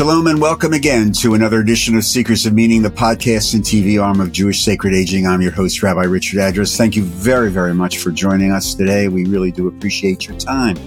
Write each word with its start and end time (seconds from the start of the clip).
Shalom 0.00 0.28
and 0.28 0.40
welcome 0.40 0.72
again 0.72 1.12
to 1.12 1.34
another 1.34 1.60
edition 1.60 1.94
of 1.94 2.04
Seekers 2.04 2.46
of 2.46 2.54
Meaning, 2.54 2.80
the 2.80 2.88
podcast 2.88 3.52
and 3.52 3.62
TV 3.62 4.02
arm 4.02 4.18
of 4.18 4.32
Jewish 4.32 4.64
Sacred 4.64 4.94
Aging. 4.94 5.26
I'm 5.26 5.42
your 5.42 5.52
host, 5.52 5.82
Rabbi 5.82 6.04
Richard 6.04 6.40
Address. 6.40 6.74
Thank 6.74 6.96
you 6.96 7.02
very, 7.02 7.50
very 7.50 7.74
much 7.74 7.98
for 7.98 8.10
joining 8.10 8.50
us 8.50 8.72
today. 8.72 9.08
We 9.08 9.26
really 9.26 9.52
do 9.52 9.68
appreciate 9.68 10.26
your 10.26 10.38
time. 10.38 10.78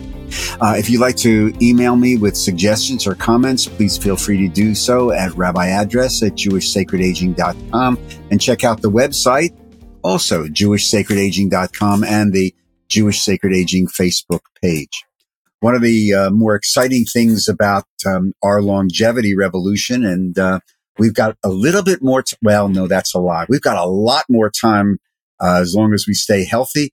Uh, 0.60 0.74
if 0.80 0.90
you'd 0.90 1.00
like 1.00 1.16
to 1.18 1.54
email 1.62 1.96
me 1.96 2.18
with 2.18 2.36
suggestions 2.36 3.06
or 3.06 3.14
comments, 3.14 3.68
please 3.68 4.00
feel 4.00 4.16
free 4.16 4.40
to 4.40 4.48
do 4.48 4.74
so 4.74 5.12
at 5.12 5.30
rabbiaddress 5.34 6.26
at 6.26 6.34
jewishsacredaging.com 6.34 8.00
and 8.32 8.42
check 8.42 8.64
out 8.64 8.82
the 8.82 8.90
website, 8.90 9.56
also 10.02 10.48
jewishsacredaging.com 10.48 12.04
and 12.04 12.34
the 12.34 12.52
Jewish 12.88 13.22
Sacred 13.22 13.54
Aging 13.54 13.86
Facebook 13.90 14.42
page. 14.60 15.04
One 15.64 15.76
of 15.76 15.82
the 15.82 16.14
uh, 16.14 16.30
more 16.30 16.56
exciting 16.56 17.06
things 17.06 17.48
about 17.48 17.86
um, 18.06 18.34
our 18.44 18.62
longevity 18.62 19.34
revolution, 19.34 20.04
and 20.04 20.38
uh, 20.38 20.60
we've 21.00 21.14
got 21.14 21.38
a 21.42 21.48
little 21.48 21.82
bit 21.82 22.04
more. 22.04 22.22
T- 22.22 22.36
well, 22.42 22.68
no, 22.68 22.86
that's 22.86 23.16
a 23.16 23.20
lie. 23.20 23.46
We've 23.48 23.62
got 23.62 23.78
a 23.78 23.86
lot 23.86 24.26
more 24.28 24.50
time 24.50 24.98
uh, 25.40 25.60
as 25.62 25.74
long 25.74 25.94
as 25.94 26.04
we 26.06 26.16
stay 26.16 26.44
healthy 26.44 26.92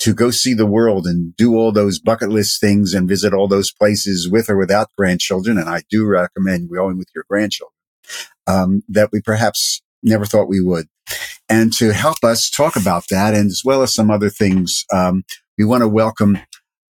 to 0.00 0.12
go 0.12 0.32
see 0.32 0.52
the 0.52 0.66
world 0.66 1.06
and 1.06 1.36
do 1.36 1.54
all 1.54 1.70
those 1.70 2.00
bucket 2.00 2.30
list 2.30 2.60
things 2.60 2.92
and 2.92 3.08
visit 3.08 3.32
all 3.32 3.46
those 3.46 3.70
places 3.70 4.28
with 4.28 4.50
or 4.50 4.56
without 4.56 4.88
grandchildren. 4.98 5.56
And 5.56 5.68
I 5.68 5.82
do 5.88 6.04
recommend 6.04 6.70
going 6.74 6.98
with 6.98 7.10
your 7.14 7.24
grandchildren 7.30 7.76
um, 8.48 8.82
that 8.88 9.10
we 9.12 9.20
perhaps 9.20 9.80
never 10.02 10.24
thought 10.24 10.48
we 10.48 10.60
would. 10.60 10.88
And 11.48 11.72
to 11.74 11.92
help 11.92 12.24
us 12.24 12.50
talk 12.50 12.74
about 12.74 13.04
that, 13.10 13.34
and 13.34 13.46
as 13.46 13.62
well 13.64 13.82
as 13.82 13.94
some 13.94 14.10
other 14.10 14.28
things, 14.28 14.84
um, 14.92 15.22
we 15.56 15.64
want 15.64 15.82
to 15.82 15.88
welcome 15.88 16.38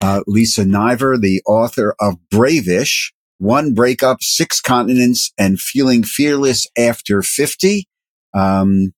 uh, 0.00 0.22
Lisa 0.26 0.64
Niver, 0.64 1.18
the 1.18 1.42
author 1.46 1.94
of 2.00 2.14
Brave-ish, 2.30 3.12
One 3.38 3.74
Breakup, 3.74 4.22
Six 4.22 4.60
Continents, 4.60 5.32
and 5.38 5.60
Feeling 5.60 6.02
Fearless 6.02 6.66
After 6.76 7.22
50. 7.22 7.88
Um, 8.34 8.92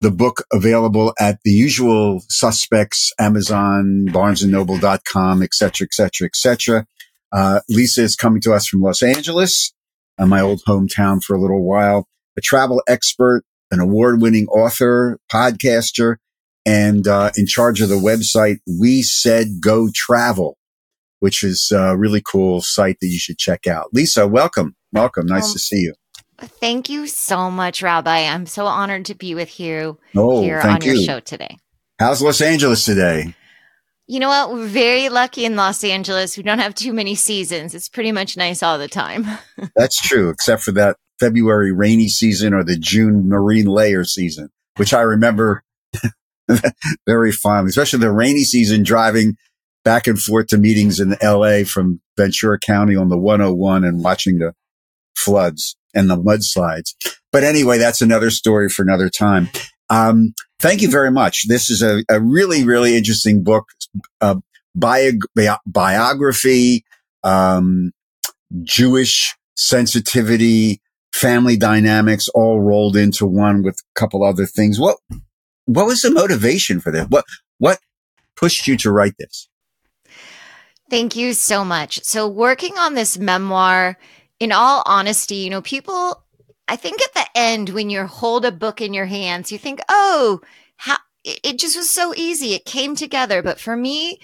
the 0.00 0.10
book 0.10 0.44
available 0.52 1.14
at 1.20 1.38
the 1.44 1.52
usual 1.52 2.22
suspects, 2.28 3.12
Amazon, 3.20 4.06
barnesandnoble.com, 4.08 5.42
et 5.42 5.54
cetera, 5.54 5.84
et 5.84 5.94
cetera, 5.94 6.26
et 6.26 6.36
cetera. 6.36 6.86
Uh, 7.32 7.60
Lisa 7.68 8.02
is 8.02 8.16
coming 8.16 8.42
to 8.42 8.52
us 8.52 8.66
from 8.66 8.82
Los 8.82 9.02
Angeles, 9.02 9.72
uh, 10.18 10.26
my 10.26 10.40
old 10.40 10.60
hometown 10.66 11.22
for 11.22 11.34
a 11.34 11.40
little 11.40 11.64
while, 11.64 12.08
a 12.36 12.40
travel 12.40 12.82
expert, 12.88 13.44
an 13.70 13.78
award 13.78 14.20
winning 14.20 14.46
author, 14.48 15.18
podcaster, 15.32 16.16
and 16.64 17.06
uh, 17.06 17.30
in 17.36 17.46
charge 17.46 17.80
of 17.80 17.88
the 17.88 17.96
website 17.96 18.58
We 18.66 19.02
Said 19.02 19.60
Go 19.60 19.90
Travel, 19.94 20.56
which 21.20 21.42
is 21.42 21.72
a 21.74 21.96
really 21.96 22.22
cool 22.22 22.60
site 22.60 22.98
that 23.00 23.08
you 23.08 23.18
should 23.18 23.38
check 23.38 23.66
out. 23.66 23.88
Lisa, 23.92 24.26
welcome, 24.26 24.76
welcome. 24.92 25.26
Nice 25.26 25.48
um, 25.48 25.52
to 25.52 25.58
see 25.58 25.80
you. 25.80 25.94
Thank 26.38 26.88
you 26.88 27.06
so 27.06 27.50
much, 27.50 27.82
Rabbi. 27.82 28.26
I'm 28.26 28.46
so 28.46 28.66
honored 28.66 29.04
to 29.06 29.14
be 29.14 29.34
with 29.34 29.60
you 29.60 29.98
oh, 30.16 30.42
here 30.42 30.60
on 30.60 30.80
your 30.82 30.96
show 30.96 31.20
today. 31.20 31.58
How's 31.98 32.20
Los 32.20 32.40
Angeles 32.40 32.84
today? 32.84 33.34
You 34.08 34.18
know 34.18 34.28
what? 34.28 34.52
We're 34.52 34.66
very 34.66 35.08
lucky 35.08 35.44
in 35.44 35.54
Los 35.54 35.84
Angeles. 35.84 36.36
We 36.36 36.42
don't 36.42 36.58
have 36.58 36.74
too 36.74 36.92
many 36.92 37.14
seasons. 37.14 37.74
It's 37.74 37.88
pretty 37.88 38.10
much 38.10 38.36
nice 38.36 38.62
all 38.62 38.76
the 38.76 38.88
time. 38.88 39.26
That's 39.76 40.00
true, 40.00 40.30
except 40.30 40.62
for 40.62 40.72
that 40.72 40.96
February 41.20 41.72
rainy 41.72 42.08
season 42.08 42.52
or 42.52 42.64
the 42.64 42.76
June 42.76 43.28
marine 43.28 43.66
layer 43.66 44.04
season, 44.04 44.50
which 44.76 44.92
I 44.92 45.02
remember 45.02 45.62
very 47.06 47.32
fondly, 47.32 47.70
especially 47.70 48.00
the 48.00 48.10
rainy 48.10 48.44
season 48.44 48.82
driving 48.82 49.36
back 49.84 50.06
and 50.06 50.20
forth 50.20 50.48
to 50.48 50.58
meetings 50.58 51.00
in 51.00 51.16
LA 51.22 51.64
from 51.64 52.00
Ventura 52.16 52.58
County 52.58 52.96
on 52.96 53.08
the 53.08 53.18
101 53.18 53.84
and 53.84 54.02
watching 54.02 54.38
the 54.38 54.52
floods 55.16 55.76
and 55.94 56.08
the 56.08 56.16
mudslides. 56.16 56.94
But 57.32 57.44
anyway, 57.44 57.78
that's 57.78 58.02
another 58.02 58.30
story 58.30 58.68
for 58.68 58.82
another 58.82 59.08
time. 59.08 59.48
Um, 59.90 60.34
thank 60.60 60.82
you 60.82 60.90
very 60.90 61.10
much. 61.10 61.48
This 61.48 61.70
is 61.70 61.82
a, 61.82 62.02
a 62.08 62.20
really, 62.20 62.64
really 62.64 62.96
interesting 62.96 63.42
book, 63.42 63.64
uh, 64.20 64.36
bio, 64.74 65.12
bi- 65.34 65.58
biography, 65.66 66.84
um, 67.24 67.92
Jewish 68.62 69.34
sensitivity, 69.56 70.80
family 71.12 71.56
dynamics 71.56 72.28
all 72.34 72.60
rolled 72.60 72.96
into 72.96 73.26
one 73.26 73.62
with 73.62 73.78
a 73.78 74.00
couple 74.00 74.24
other 74.24 74.46
things. 74.46 74.78
What 74.78 74.96
what 75.66 75.86
was 75.86 76.02
the 76.02 76.10
motivation 76.10 76.80
for 76.80 76.90
this? 76.90 77.06
What 77.08 77.24
what 77.58 77.78
pushed 78.36 78.66
you 78.66 78.76
to 78.78 78.90
write 78.90 79.16
this? 79.18 79.48
Thank 80.90 81.16
you 81.16 81.32
so 81.32 81.64
much. 81.64 82.02
So 82.04 82.28
working 82.28 82.76
on 82.76 82.94
this 82.94 83.18
memoir, 83.18 83.96
in 84.40 84.52
all 84.52 84.82
honesty, 84.84 85.36
you 85.36 85.50
know, 85.50 85.62
people 85.62 86.24
I 86.68 86.76
think 86.76 87.02
at 87.02 87.14
the 87.14 87.26
end 87.34 87.70
when 87.70 87.90
you 87.90 88.06
hold 88.06 88.44
a 88.44 88.52
book 88.52 88.80
in 88.80 88.94
your 88.94 89.06
hands, 89.06 89.52
you 89.52 89.58
think, 89.58 89.80
"Oh, 89.88 90.40
how 90.76 90.98
it 91.24 91.58
just 91.58 91.76
was 91.76 91.90
so 91.90 92.14
easy. 92.16 92.54
It 92.54 92.64
came 92.64 92.96
together." 92.96 93.42
But 93.42 93.60
for 93.60 93.76
me, 93.76 94.20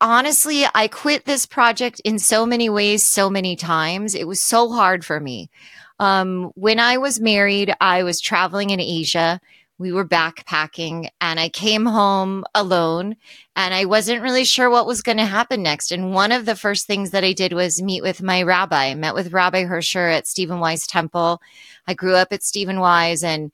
honestly, 0.00 0.64
I 0.74 0.88
quit 0.88 1.24
this 1.24 1.46
project 1.46 2.00
in 2.04 2.18
so 2.18 2.46
many 2.46 2.68
ways, 2.68 3.04
so 3.06 3.30
many 3.30 3.56
times. 3.56 4.14
It 4.14 4.26
was 4.28 4.40
so 4.40 4.70
hard 4.70 5.04
for 5.04 5.20
me. 5.20 5.50
Um, 5.98 6.50
when 6.54 6.80
I 6.80 6.98
was 6.98 7.20
married, 7.20 7.74
I 7.80 8.02
was 8.02 8.20
traveling 8.20 8.70
in 8.70 8.80
Asia 8.80 9.40
we 9.82 9.92
were 9.92 10.06
backpacking 10.06 11.08
and 11.20 11.40
I 11.40 11.48
came 11.48 11.84
home 11.84 12.44
alone 12.54 13.16
and 13.56 13.74
I 13.74 13.84
wasn't 13.84 14.22
really 14.22 14.44
sure 14.44 14.70
what 14.70 14.86
was 14.86 15.02
going 15.02 15.18
to 15.18 15.24
happen 15.24 15.62
next. 15.62 15.90
And 15.90 16.14
one 16.14 16.30
of 16.30 16.46
the 16.46 16.54
first 16.54 16.86
things 16.86 17.10
that 17.10 17.24
I 17.24 17.32
did 17.32 17.52
was 17.52 17.82
meet 17.82 18.02
with 18.02 18.22
my 18.22 18.42
rabbi. 18.42 18.86
I 18.86 18.94
met 18.94 19.14
with 19.14 19.32
Rabbi 19.32 19.64
Herscher 19.64 20.16
at 20.16 20.28
Stephen 20.28 20.60
Wise 20.60 20.86
Temple. 20.86 21.42
I 21.86 21.94
grew 21.94 22.14
up 22.14 22.32
at 22.32 22.44
Stephen 22.44 22.78
Wise 22.78 23.24
and 23.24 23.50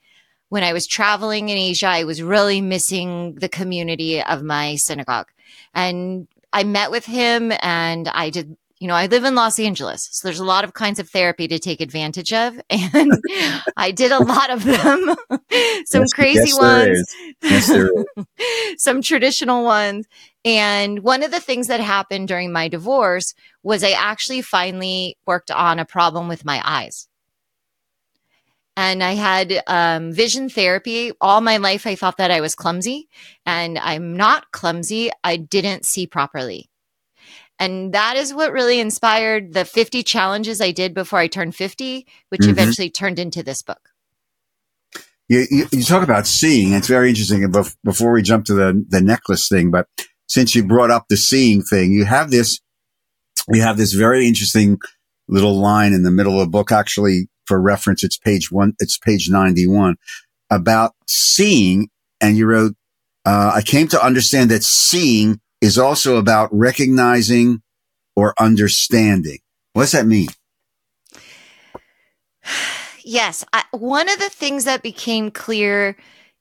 when 0.50 0.62
I 0.62 0.72
was 0.72 0.86
traveling 0.86 1.48
in 1.48 1.58
Asia, 1.58 1.88
I 1.88 2.04
was 2.04 2.22
really 2.22 2.60
missing 2.60 3.34
the 3.34 3.48
community 3.48 4.22
of 4.22 4.42
my 4.42 4.76
synagogue. 4.76 5.28
And 5.74 6.28
I 6.52 6.64
met 6.64 6.90
with 6.90 7.06
him 7.06 7.52
and 7.60 8.08
I 8.08 8.30
did 8.30 8.56
you 8.80 8.86
know, 8.86 8.94
I 8.94 9.06
live 9.06 9.24
in 9.24 9.34
Los 9.34 9.58
Angeles, 9.58 10.08
so 10.12 10.28
there's 10.28 10.38
a 10.38 10.44
lot 10.44 10.62
of 10.62 10.72
kinds 10.72 11.00
of 11.00 11.08
therapy 11.08 11.48
to 11.48 11.58
take 11.58 11.80
advantage 11.80 12.32
of. 12.32 12.60
And 12.70 13.12
I 13.76 13.90
did 13.90 14.12
a 14.12 14.22
lot 14.22 14.50
of 14.50 14.64
them, 14.64 15.16
some 15.84 16.02
yes, 16.02 16.12
crazy 16.12 16.50
yes, 16.50 16.58
ones, 16.58 17.14
yes, 17.42 18.76
some 18.78 19.02
traditional 19.02 19.64
ones. 19.64 20.06
And 20.44 21.00
one 21.00 21.22
of 21.22 21.30
the 21.30 21.40
things 21.40 21.66
that 21.66 21.80
happened 21.80 22.28
during 22.28 22.52
my 22.52 22.68
divorce 22.68 23.34
was 23.62 23.82
I 23.82 23.90
actually 23.90 24.42
finally 24.42 25.18
worked 25.26 25.50
on 25.50 25.78
a 25.78 25.84
problem 25.84 26.28
with 26.28 26.44
my 26.44 26.62
eyes. 26.64 27.08
And 28.76 29.02
I 29.02 29.14
had 29.14 29.60
um, 29.66 30.12
vision 30.12 30.48
therapy. 30.48 31.10
All 31.20 31.40
my 31.40 31.56
life, 31.56 31.84
I 31.86 31.96
thought 31.96 32.18
that 32.18 32.30
I 32.30 32.40
was 32.40 32.54
clumsy, 32.54 33.08
and 33.44 33.76
I'm 33.76 34.16
not 34.16 34.52
clumsy. 34.52 35.10
I 35.24 35.36
didn't 35.36 35.84
see 35.84 36.06
properly. 36.06 36.67
And 37.58 37.92
that 37.92 38.16
is 38.16 38.32
what 38.32 38.52
really 38.52 38.78
inspired 38.78 39.52
the 39.52 39.64
50 39.64 40.02
challenges 40.04 40.60
I 40.60 40.70
did 40.70 40.94
before 40.94 41.18
I 41.18 41.26
turned 41.26 41.54
50, 41.54 42.06
which 42.28 42.42
mm-hmm. 42.42 42.50
eventually 42.50 42.90
turned 42.90 43.18
into 43.18 43.42
this 43.42 43.62
book. 43.62 43.90
You, 45.28 45.46
you, 45.50 45.66
you, 45.72 45.82
talk 45.82 46.02
about 46.02 46.26
seeing. 46.26 46.72
It's 46.72 46.88
very 46.88 47.10
interesting. 47.10 47.52
Before 47.84 48.12
we 48.12 48.22
jump 48.22 48.46
to 48.46 48.54
the, 48.54 48.84
the 48.88 49.02
necklace 49.02 49.48
thing, 49.48 49.70
but 49.70 49.86
since 50.26 50.54
you 50.54 50.64
brought 50.64 50.90
up 50.90 51.06
the 51.08 51.16
seeing 51.16 51.62
thing, 51.62 51.92
you 51.92 52.06
have 52.06 52.30
this, 52.30 52.60
you 53.52 53.60
have 53.60 53.76
this 53.76 53.92
very 53.92 54.26
interesting 54.26 54.78
little 55.28 55.58
line 55.58 55.92
in 55.92 56.02
the 56.02 56.10
middle 56.10 56.40
of 56.40 56.46
the 56.46 56.50
book. 56.50 56.72
Actually, 56.72 57.28
for 57.44 57.60
reference, 57.60 58.02
it's 58.02 58.16
page 58.16 58.50
one, 58.50 58.74
it's 58.78 58.96
page 58.96 59.28
91 59.28 59.96
about 60.50 60.92
seeing. 61.06 61.88
And 62.20 62.36
you 62.36 62.46
wrote, 62.46 62.74
uh, 63.26 63.52
I 63.54 63.62
came 63.62 63.88
to 63.88 64.02
understand 64.02 64.50
that 64.50 64.62
seeing 64.62 65.40
is 65.60 65.78
also 65.78 66.16
about 66.16 66.48
recognizing 66.52 67.62
or 68.14 68.34
understanding. 68.38 69.38
What 69.72 69.84
does 69.84 69.92
that 69.92 70.06
mean? 70.06 70.28
Yes. 73.04 73.42
I, 73.54 73.64
one 73.70 74.10
of 74.10 74.18
the 74.18 74.28
things 74.28 74.64
that 74.64 74.82
became 74.82 75.30
clear 75.30 75.96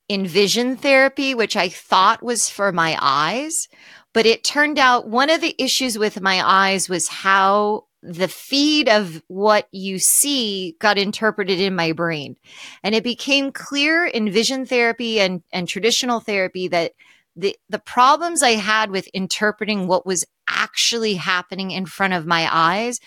in 0.10 0.28
vision 0.28 0.76
therapy, 0.76 1.34
which 1.34 1.56
I 1.56 1.70
thought 1.70 2.22
was 2.22 2.50
for 2.50 2.74
my 2.74 2.98
eyes, 3.00 3.70
but 4.14 4.26
it 4.26 4.44
turned 4.44 4.78
out 4.78 5.08
one 5.08 5.30
of 5.30 5.40
the 5.40 5.56
issues 5.58 5.98
with 5.98 6.20
my 6.20 6.42
eyes 6.46 6.90
was 6.90 7.08
how 7.08 7.86
the 8.04 8.28
feed 8.28 8.90
of 8.90 9.22
what 9.28 9.68
you 9.72 9.98
see 10.00 10.76
got 10.80 10.98
interpreted 10.98 11.60
in 11.60 11.76
my 11.76 11.94
brain. 11.94 12.36
And 12.84 12.94
it 12.94 13.04
became 13.04 13.52
clear 13.52 14.06
in 14.06 14.32
vision 14.32 14.66
therapy 14.66 15.20
and, 15.20 15.44
and 15.52 15.68
traditional 15.68 16.20
therapy 16.20 16.68
that 16.68 16.94
the 17.38 17.56
the 17.70 17.80
problems 17.80 18.44
I 18.44 18.52
had 18.52 18.92
with 18.92 19.08
interpreting 19.14 19.88
what 19.88 20.06
was 20.06 20.26
actually 20.50 21.16
happening 21.16 21.72
in 21.72 21.86
front 21.86 22.14
of 22.14 22.26
my 22.26 22.48
eyes 22.52 23.00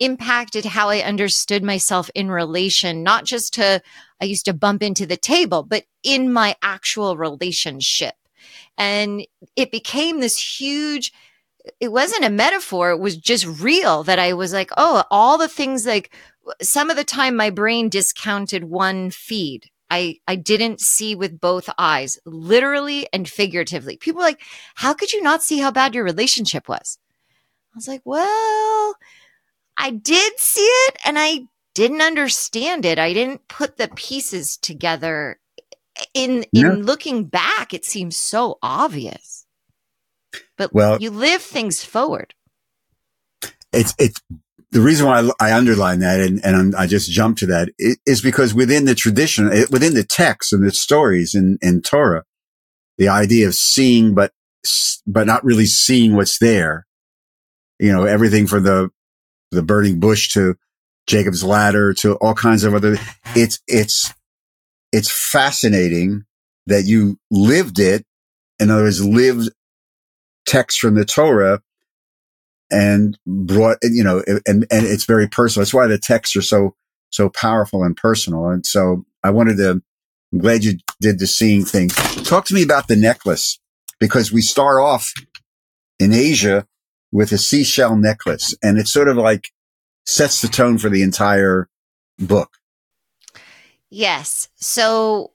impacted 0.00 0.64
how 0.64 0.88
I 0.88 1.00
understood 1.00 1.62
myself 1.62 2.10
in 2.14 2.30
relation, 2.30 3.02
not 3.02 3.24
just 3.24 3.54
to 3.54 3.82
I 4.20 4.24
used 4.24 4.46
to 4.46 4.54
bump 4.54 4.82
into 4.82 5.06
the 5.06 5.16
table, 5.16 5.62
but 5.62 5.84
in 6.02 6.32
my 6.32 6.56
actual 6.62 7.16
relationship. 7.16 8.14
And 8.76 9.26
it 9.54 9.70
became 9.70 10.20
this 10.20 10.58
huge 10.60 11.12
it 11.80 11.90
wasn't 11.90 12.24
a 12.24 12.30
metaphor 12.30 12.90
it 12.90 12.98
was 12.98 13.16
just 13.16 13.46
real 13.46 14.02
that 14.02 14.18
i 14.18 14.34
was 14.34 14.52
like 14.52 14.68
oh 14.76 15.02
all 15.10 15.38
the 15.38 15.48
things 15.48 15.86
like 15.86 16.14
some 16.60 16.90
of 16.90 16.96
the 16.96 17.04
time 17.04 17.36
my 17.36 17.50
brain 17.50 17.88
discounted 17.88 18.64
one 18.64 19.10
feed. 19.10 19.70
I, 19.94 20.18
I 20.26 20.34
didn't 20.34 20.80
see 20.80 21.14
with 21.14 21.40
both 21.40 21.70
eyes, 21.78 22.18
literally 22.26 23.06
and 23.12 23.28
figuratively. 23.28 23.96
People 23.96 24.22
like, 24.22 24.40
how 24.74 24.92
could 24.92 25.12
you 25.12 25.22
not 25.22 25.44
see 25.44 25.58
how 25.58 25.70
bad 25.70 25.94
your 25.94 26.02
relationship 26.02 26.68
was? 26.68 26.98
I 27.72 27.76
was 27.76 27.86
like, 27.86 28.02
well, 28.04 28.96
I 29.76 29.90
did 29.90 30.40
see 30.40 30.62
it 30.62 30.96
and 31.04 31.16
I 31.16 31.46
didn't 31.74 32.02
understand 32.02 32.84
it. 32.84 32.98
I 32.98 33.12
didn't 33.12 33.46
put 33.46 33.76
the 33.76 33.86
pieces 33.88 34.56
together. 34.56 35.38
In 36.12 36.44
in 36.52 36.66
yeah. 36.66 36.72
looking 36.72 37.26
back, 37.26 37.72
it 37.72 37.84
seems 37.84 38.16
so 38.16 38.58
obvious. 38.62 39.46
But 40.58 40.72
well, 40.74 41.00
you 41.00 41.10
live 41.10 41.40
things 41.40 41.84
forward. 41.84 42.34
It's 43.72 43.94
it's 44.00 44.20
the 44.74 44.80
reason 44.80 45.06
why 45.06 45.20
I, 45.20 45.30
I 45.48 45.56
underline 45.56 46.00
that 46.00 46.18
and, 46.18 46.44
and 46.44 46.74
I 46.74 46.88
just 46.88 47.08
jump 47.08 47.38
to 47.38 47.46
that 47.46 47.68
is 47.78 48.20
because 48.20 48.52
within 48.52 48.86
the 48.86 48.96
tradition, 48.96 49.46
within 49.70 49.94
the 49.94 50.02
text 50.02 50.52
and 50.52 50.66
the 50.66 50.72
stories 50.72 51.32
in, 51.32 51.58
in 51.62 51.80
Torah, 51.80 52.24
the 52.98 53.08
idea 53.08 53.46
of 53.46 53.54
seeing, 53.54 54.16
but, 54.16 54.32
but 55.06 55.28
not 55.28 55.44
really 55.44 55.66
seeing 55.66 56.16
what's 56.16 56.40
there, 56.40 56.86
you 57.78 57.92
know, 57.92 58.02
everything 58.02 58.48
from 58.48 58.64
the, 58.64 58.90
the 59.52 59.62
burning 59.62 60.00
bush 60.00 60.30
to 60.30 60.56
Jacob's 61.06 61.44
ladder 61.44 61.94
to 61.94 62.16
all 62.16 62.34
kinds 62.34 62.64
of 62.64 62.74
other, 62.74 62.96
it's, 63.36 63.60
it's, 63.68 64.12
it's 64.90 65.30
fascinating 65.30 66.24
that 66.66 66.84
you 66.84 67.16
lived 67.30 67.78
it. 67.78 68.04
In 68.58 68.72
other 68.72 68.82
words, 68.82 69.04
lived 69.04 69.50
text 70.46 70.80
from 70.80 70.96
the 70.96 71.04
Torah 71.04 71.60
and 72.74 73.16
brought, 73.24 73.78
you 73.82 74.02
know, 74.02 74.22
and, 74.46 74.66
and 74.68 74.86
it's 74.86 75.04
very 75.04 75.28
personal. 75.28 75.62
That's 75.62 75.72
why 75.72 75.86
the 75.86 75.96
texts 75.96 76.34
are 76.34 76.42
so, 76.42 76.74
so 77.10 77.28
powerful 77.28 77.84
and 77.84 77.96
personal. 77.96 78.48
And 78.48 78.66
so 78.66 79.04
I 79.22 79.30
wanted 79.30 79.58
to, 79.58 79.80
I'm 80.32 80.38
glad 80.38 80.64
you 80.64 80.78
did 81.00 81.20
the 81.20 81.28
seeing 81.28 81.64
thing. 81.64 81.88
Talk 81.88 82.46
to 82.46 82.54
me 82.54 82.62
about 82.62 82.88
the 82.88 82.96
necklace 82.96 83.60
because 84.00 84.32
we 84.32 84.42
start 84.42 84.82
off 84.82 85.12
in 86.00 86.12
Asia 86.12 86.66
with 87.12 87.30
a 87.30 87.38
seashell 87.38 87.94
necklace 87.94 88.56
and 88.60 88.76
it 88.76 88.88
sort 88.88 89.06
of 89.06 89.16
like 89.16 89.50
sets 90.04 90.42
the 90.42 90.48
tone 90.48 90.76
for 90.76 90.90
the 90.90 91.04
entire 91.04 91.68
book. 92.18 92.50
Yes. 93.88 94.48
So, 94.56 95.30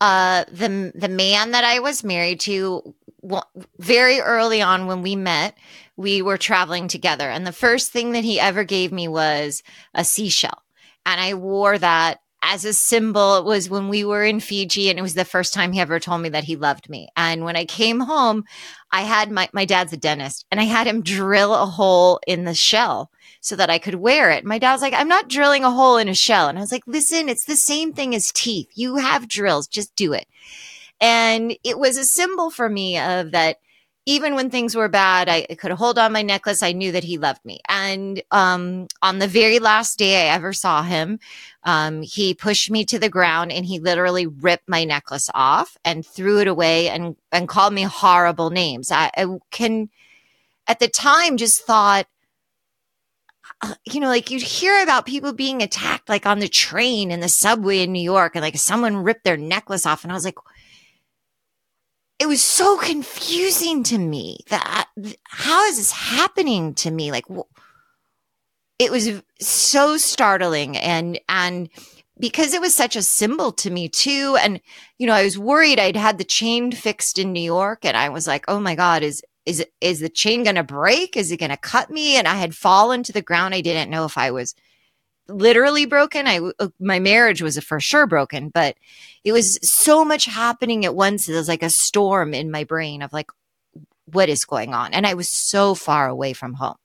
uh, 0.00 0.44
the, 0.50 0.90
the 0.94 1.08
man 1.08 1.50
that 1.50 1.62
I 1.62 1.78
was 1.80 2.02
married 2.02 2.40
to, 2.40 2.94
very 3.78 4.20
early 4.20 4.60
on 4.62 4.86
when 4.86 5.02
we 5.02 5.14
met, 5.14 5.56
we 5.96 6.22
were 6.22 6.38
traveling 6.38 6.88
together. 6.88 7.28
And 7.28 7.46
the 7.46 7.52
first 7.52 7.92
thing 7.92 8.12
that 8.12 8.24
he 8.24 8.40
ever 8.40 8.64
gave 8.64 8.92
me 8.92 9.08
was 9.08 9.62
a 9.94 10.04
seashell. 10.04 10.62
And 11.04 11.20
I 11.20 11.34
wore 11.34 11.78
that 11.78 12.20
as 12.42 12.64
a 12.64 12.72
symbol. 12.72 13.36
It 13.36 13.44
was 13.44 13.70
when 13.70 13.88
we 13.88 14.04
were 14.04 14.24
in 14.24 14.40
Fiji 14.40 14.90
and 14.90 14.98
it 14.98 15.02
was 15.02 15.14
the 15.14 15.24
first 15.24 15.54
time 15.54 15.72
he 15.72 15.80
ever 15.80 16.00
told 16.00 16.22
me 16.22 16.28
that 16.30 16.44
he 16.44 16.56
loved 16.56 16.88
me. 16.88 17.08
And 17.16 17.44
when 17.44 17.56
I 17.56 17.64
came 17.64 18.00
home, 18.00 18.44
I 18.90 19.02
had 19.02 19.30
my, 19.30 19.48
my 19.52 19.64
dad's 19.64 19.92
a 19.92 19.96
dentist 19.96 20.44
and 20.50 20.60
I 20.60 20.64
had 20.64 20.86
him 20.86 21.02
drill 21.02 21.54
a 21.54 21.66
hole 21.66 22.20
in 22.26 22.44
the 22.44 22.54
shell 22.54 23.10
so 23.40 23.56
that 23.56 23.70
I 23.70 23.78
could 23.78 23.94
wear 23.94 24.30
it. 24.30 24.44
My 24.44 24.58
dad 24.58 24.72
was 24.72 24.82
like, 24.82 24.94
I'm 24.94 25.08
not 25.08 25.28
drilling 25.28 25.64
a 25.64 25.70
hole 25.70 25.96
in 25.96 26.08
a 26.08 26.14
shell. 26.14 26.48
And 26.48 26.58
I 26.58 26.60
was 26.60 26.72
like, 26.72 26.86
listen, 26.86 27.28
it's 27.28 27.44
the 27.44 27.56
same 27.56 27.92
thing 27.92 28.14
as 28.14 28.32
teeth. 28.32 28.68
You 28.74 28.96
have 28.96 29.28
drills, 29.28 29.68
just 29.68 29.94
do 29.94 30.12
it. 30.12 30.26
And 31.00 31.56
it 31.64 31.78
was 31.78 31.96
a 31.96 32.04
symbol 32.04 32.50
for 32.50 32.68
me 32.68 32.98
of 32.98 33.32
that 33.32 33.58
even 34.04 34.34
when 34.34 34.50
things 34.50 34.74
were 34.74 34.88
bad, 34.88 35.28
I 35.28 35.42
could 35.54 35.70
hold 35.72 35.98
on 35.98 36.12
my 36.12 36.22
necklace. 36.22 36.62
I 36.62 36.72
knew 36.72 36.90
that 36.92 37.04
he 37.04 37.18
loved 37.18 37.44
me. 37.44 37.60
And 37.68 38.20
um, 38.32 38.88
on 39.00 39.20
the 39.20 39.28
very 39.28 39.60
last 39.60 39.96
day 39.98 40.28
I 40.28 40.34
ever 40.34 40.52
saw 40.52 40.82
him, 40.82 41.20
um, 41.62 42.02
he 42.02 42.34
pushed 42.34 42.68
me 42.68 42.84
to 42.86 42.98
the 42.98 43.08
ground 43.08 43.52
and 43.52 43.64
he 43.64 43.78
literally 43.78 44.26
ripped 44.26 44.68
my 44.68 44.82
necklace 44.84 45.30
off 45.34 45.76
and 45.84 46.04
threw 46.04 46.40
it 46.40 46.48
away 46.48 46.88
and, 46.88 47.14
and 47.30 47.48
called 47.48 47.72
me 47.72 47.82
horrible 47.82 48.50
names. 48.50 48.90
I, 48.90 49.10
I 49.16 49.26
can, 49.52 49.88
at 50.66 50.80
the 50.80 50.88
time, 50.88 51.36
just 51.36 51.62
thought, 51.62 52.06
uh, 53.60 53.74
you 53.84 54.00
know, 54.00 54.08
like 54.08 54.32
you'd 54.32 54.42
hear 54.42 54.82
about 54.82 55.06
people 55.06 55.32
being 55.32 55.62
attacked, 55.62 56.08
like 56.08 56.26
on 56.26 56.40
the 56.40 56.48
train 56.48 57.12
in 57.12 57.20
the 57.20 57.28
subway 57.28 57.80
in 57.80 57.92
New 57.92 58.02
York, 58.02 58.34
and 58.34 58.42
like 58.42 58.56
someone 58.56 58.96
ripped 58.96 59.22
their 59.22 59.36
necklace 59.36 59.86
off. 59.86 60.02
And 60.02 60.10
I 60.10 60.16
was 60.16 60.24
like, 60.24 60.38
it 62.22 62.28
was 62.28 62.40
so 62.40 62.76
confusing 62.76 63.82
to 63.82 63.98
me 63.98 64.38
that 64.48 64.86
how 65.24 65.64
is 65.64 65.76
this 65.76 65.90
happening 65.90 66.72
to 66.74 66.88
me? 66.88 67.10
Like, 67.10 67.24
it 68.78 68.92
was 68.92 69.20
so 69.40 69.96
startling 69.96 70.76
and, 70.76 71.18
and, 71.28 71.68
because 72.20 72.54
it 72.54 72.60
was 72.60 72.76
such 72.76 72.94
a 72.94 73.02
symbol 73.02 73.50
to 73.50 73.70
me 73.70 73.88
too. 73.88 74.36
And, 74.40 74.60
you 74.98 75.08
know, 75.08 75.14
I 75.14 75.24
was 75.24 75.36
worried 75.36 75.80
I'd 75.80 75.96
had 75.96 76.18
the 76.18 76.24
chain 76.24 76.70
fixed 76.70 77.18
in 77.18 77.32
New 77.32 77.42
York 77.42 77.84
and 77.84 77.96
I 77.96 78.08
was 78.10 78.28
like, 78.28 78.44
oh 78.46 78.60
my 78.60 78.76
God, 78.76 79.02
is, 79.02 79.20
is, 79.44 79.66
is 79.80 79.98
the 79.98 80.08
chain 80.08 80.44
going 80.44 80.54
to 80.54 80.62
break? 80.62 81.16
Is 81.16 81.32
it 81.32 81.38
going 81.38 81.50
to 81.50 81.56
cut 81.56 81.90
me? 81.90 82.16
And 82.16 82.28
I 82.28 82.36
had 82.36 82.54
fallen 82.54 83.02
to 83.02 83.12
the 83.12 83.20
ground. 83.20 83.52
I 83.52 83.62
didn't 83.62 83.90
know 83.90 84.04
if 84.04 84.16
I 84.16 84.30
was 84.30 84.54
literally 85.28 85.86
broken. 85.86 86.26
I 86.26 86.40
uh, 86.58 86.68
my 86.80 86.98
marriage 86.98 87.42
was 87.42 87.58
for 87.58 87.80
sure 87.80 88.06
broken, 88.06 88.48
but 88.48 88.76
it 89.24 89.32
was 89.32 89.58
so 89.62 90.04
much 90.04 90.24
happening 90.26 90.84
at 90.84 90.94
once. 90.94 91.28
It 91.28 91.34
was 91.34 91.48
like 91.48 91.62
a 91.62 91.70
storm 91.70 92.34
in 92.34 92.50
my 92.50 92.64
brain 92.64 93.02
of 93.02 93.12
like, 93.12 93.30
what 94.06 94.28
is 94.28 94.44
going 94.44 94.74
on? 94.74 94.92
And 94.92 95.06
I 95.06 95.14
was 95.14 95.28
so 95.28 95.74
far 95.74 96.08
away 96.08 96.32
from 96.32 96.54
home. 96.54 96.76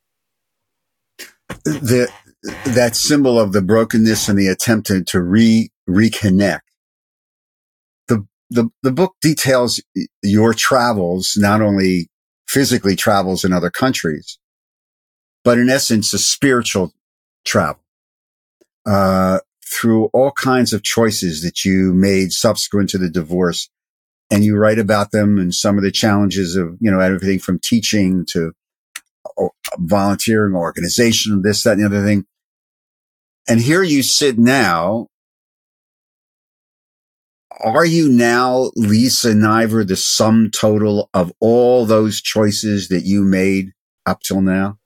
The 1.63 2.11
that 2.65 2.95
symbol 2.95 3.39
of 3.39 3.51
the 3.51 3.61
brokenness 3.61 4.29
and 4.29 4.37
the 4.37 4.47
attempt 4.47 4.91
to, 5.07 5.21
re 5.21 5.69
reconnect. 5.89 6.61
The, 8.07 8.27
the 8.49 8.69
the 8.83 8.91
book 8.91 9.15
details 9.21 9.81
your 10.21 10.53
travels, 10.53 11.33
not 11.37 11.61
only 11.61 12.09
physically 12.47 12.95
travels 12.95 13.43
in 13.43 13.51
other 13.51 13.71
countries, 13.71 14.37
but 15.43 15.57
in 15.57 15.69
essence, 15.69 16.13
a 16.13 16.19
spiritual 16.19 16.93
travel 17.43 17.81
uh, 18.87 19.39
through 19.65 20.05
all 20.13 20.31
kinds 20.31 20.73
of 20.73 20.81
choices 20.81 21.43
that 21.43 21.65
you 21.65 21.93
made 21.93 22.31
subsequent 22.31 22.89
to 22.91 22.97
the 22.97 23.09
divorce. 23.09 23.69
And 24.31 24.43
you 24.43 24.57
write 24.57 24.79
about 24.79 25.11
them 25.11 25.37
and 25.37 25.53
some 25.53 25.77
of 25.77 25.83
the 25.83 25.91
challenges 25.91 26.55
of, 26.55 26.77
you 26.79 26.91
know, 26.91 26.99
everything 26.99 27.39
from 27.39 27.59
teaching 27.59 28.25
to 28.31 28.53
volunteering, 29.77 30.55
organization, 30.55 31.41
this, 31.43 31.63
that, 31.63 31.73
and 31.73 31.81
the 31.81 31.85
other 31.85 32.03
thing. 32.03 32.25
And 33.47 33.61
here 33.61 33.83
you 33.83 34.03
sit 34.03 34.37
now. 34.37 35.07
Are 37.63 37.85
you 37.85 38.09
now, 38.09 38.71
Lisa 38.75 39.33
Niver, 39.33 39.83
the 39.83 39.95
sum 39.95 40.51
total 40.51 41.09
of 41.13 41.31
all 41.39 41.85
those 41.85 42.21
choices 42.21 42.89
that 42.89 43.03
you 43.03 43.23
made 43.23 43.71
up 44.05 44.21
till 44.21 44.41
now? 44.41 44.77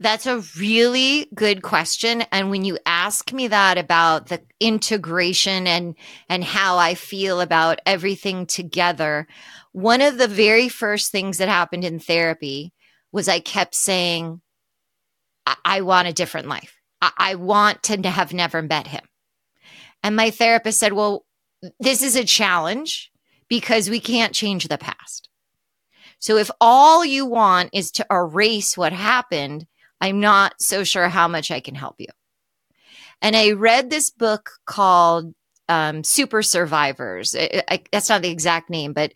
That's 0.00 0.26
a 0.26 0.42
really 0.58 1.28
good 1.34 1.60
question. 1.60 2.22
And 2.32 2.48
when 2.48 2.64
you 2.64 2.78
ask 2.86 3.34
me 3.34 3.48
that 3.48 3.76
about 3.76 4.28
the 4.28 4.40
integration 4.58 5.66
and, 5.66 5.94
and 6.26 6.42
how 6.42 6.78
I 6.78 6.94
feel 6.94 7.42
about 7.42 7.80
everything 7.84 8.46
together, 8.46 9.28
one 9.72 10.00
of 10.00 10.16
the 10.16 10.26
very 10.26 10.70
first 10.70 11.12
things 11.12 11.36
that 11.36 11.50
happened 11.50 11.84
in 11.84 12.00
therapy 12.00 12.72
was 13.12 13.28
I 13.28 13.40
kept 13.40 13.74
saying, 13.74 14.40
I, 15.44 15.56
I 15.66 15.80
want 15.82 16.08
a 16.08 16.14
different 16.14 16.48
life. 16.48 16.80
I-, 17.02 17.12
I 17.18 17.34
want 17.34 17.82
to 17.84 18.08
have 18.08 18.32
never 18.32 18.62
met 18.62 18.86
him. 18.86 19.04
And 20.02 20.16
my 20.16 20.30
therapist 20.30 20.80
said, 20.80 20.94
Well, 20.94 21.26
this 21.78 22.02
is 22.02 22.16
a 22.16 22.24
challenge 22.24 23.12
because 23.48 23.90
we 23.90 24.00
can't 24.00 24.32
change 24.32 24.66
the 24.66 24.78
past. 24.78 25.28
So 26.20 26.38
if 26.38 26.50
all 26.58 27.04
you 27.04 27.26
want 27.26 27.70
is 27.74 27.90
to 27.92 28.06
erase 28.10 28.78
what 28.78 28.94
happened, 28.94 29.66
I'm 30.00 30.20
not 30.20 30.60
so 30.60 30.84
sure 30.84 31.08
how 31.08 31.28
much 31.28 31.50
I 31.50 31.60
can 31.60 31.74
help 31.74 31.96
you. 31.98 32.08
And 33.22 33.36
I 33.36 33.52
read 33.52 33.90
this 33.90 34.10
book 34.10 34.50
called 34.64 35.34
um, 35.68 36.02
Super 36.02 36.42
Survivors. 36.42 37.36
I, 37.38 37.62
I, 37.68 37.82
that's 37.92 38.08
not 38.08 38.22
the 38.22 38.30
exact 38.30 38.70
name, 38.70 38.92
but 38.92 39.12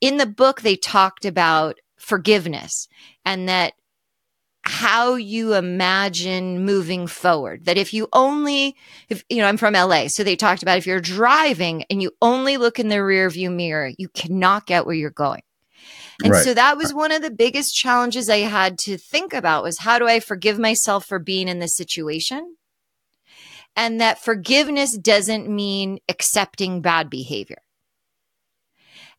in 0.00 0.16
the 0.16 0.26
book, 0.26 0.62
they 0.62 0.76
talked 0.76 1.24
about 1.24 1.78
forgiveness 1.98 2.88
and 3.24 3.48
that 3.48 3.74
how 4.62 5.14
you 5.14 5.54
imagine 5.54 6.64
moving 6.64 7.06
forward. 7.06 7.66
That 7.66 7.78
if 7.78 7.94
you 7.94 8.08
only, 8.12 8.74
if 9.08 9.24
you 9.28 9.38
know, 9.38 9.46
I'm 9.46 9.56
from 9.56 9.74
LA, 9.74 10.08
so 10.08 10.24
they 10.24 10.34
talked 10.34 10.62
about 10.62 10.78
if 10.78 10.86
you're 10.86 11.00
driving 11.00 11.84
and 11.88 12.02
you 12.02 12.10
only 12.20 12.56
look 12.56 12.80
in 12.80 12.88
the 12.88 13.02
rear 13.02 13.30
view 13.30 13.50
mirror, 13.50 13.92
you 13.96 14.08
cannot 14.08 14.66
get 14.66 14.84
where 14.84 14.94
you're 14.94 15.10
going. 15.10 15.42
And 16.22 16.32
right. 16.32 16.44
so 16.44 16.54
that 16.54 16.76
was 16.76 16.94
one 16.94 17.12
of 17.12 17.22
the 17.22 17.30
biggest 17.30 17.74
challenges 17.74 18.30
I 18.30 18.38
had 18.38 18.78
to 18.80 18.96
think 18.96 19.34
about 19.34 19.62
was 19.62 19.78
how 19.78 19.98
do 19.98 20.06
I 20.06 20.20
forgive 20.20 20.58
myself 20.58 21.04
for 21.04 21.18
being 21.18 21.48
in 21.48 21.58
this 21.58 21.76
situation? 21.76 22.56
And 23.74 24.00
that 24.00 24.22
forgiveness 24.22 24.96
doesn't 24.96 25.48
mean 25.48 25.98
accepting 26.08 26.80
bad 26.80 27.10
behavior. 27.10 27.62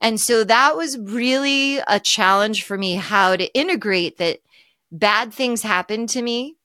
And 0.01 0.19
so 0.19 0.43
that 0.43 0.75
was 0.75 0.97
really 0.97 1.79
a 1.87 1.99
challenge 1.99 2.63
for 2.63 2.77
me 2.77 2.95
how 2.95 3.35
to 3.35 3.53
integrate 3.53 4.17
that 4.17 4.39
bad 4.91 5.33
things 5.33 5.61
happened 5.61 6.09
to 6.09 6.21
me 6.21 6.55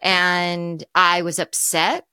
and 0.00 0.84
I 0.94 1.22
was 1.22 1.38
upset. 1.38 2.06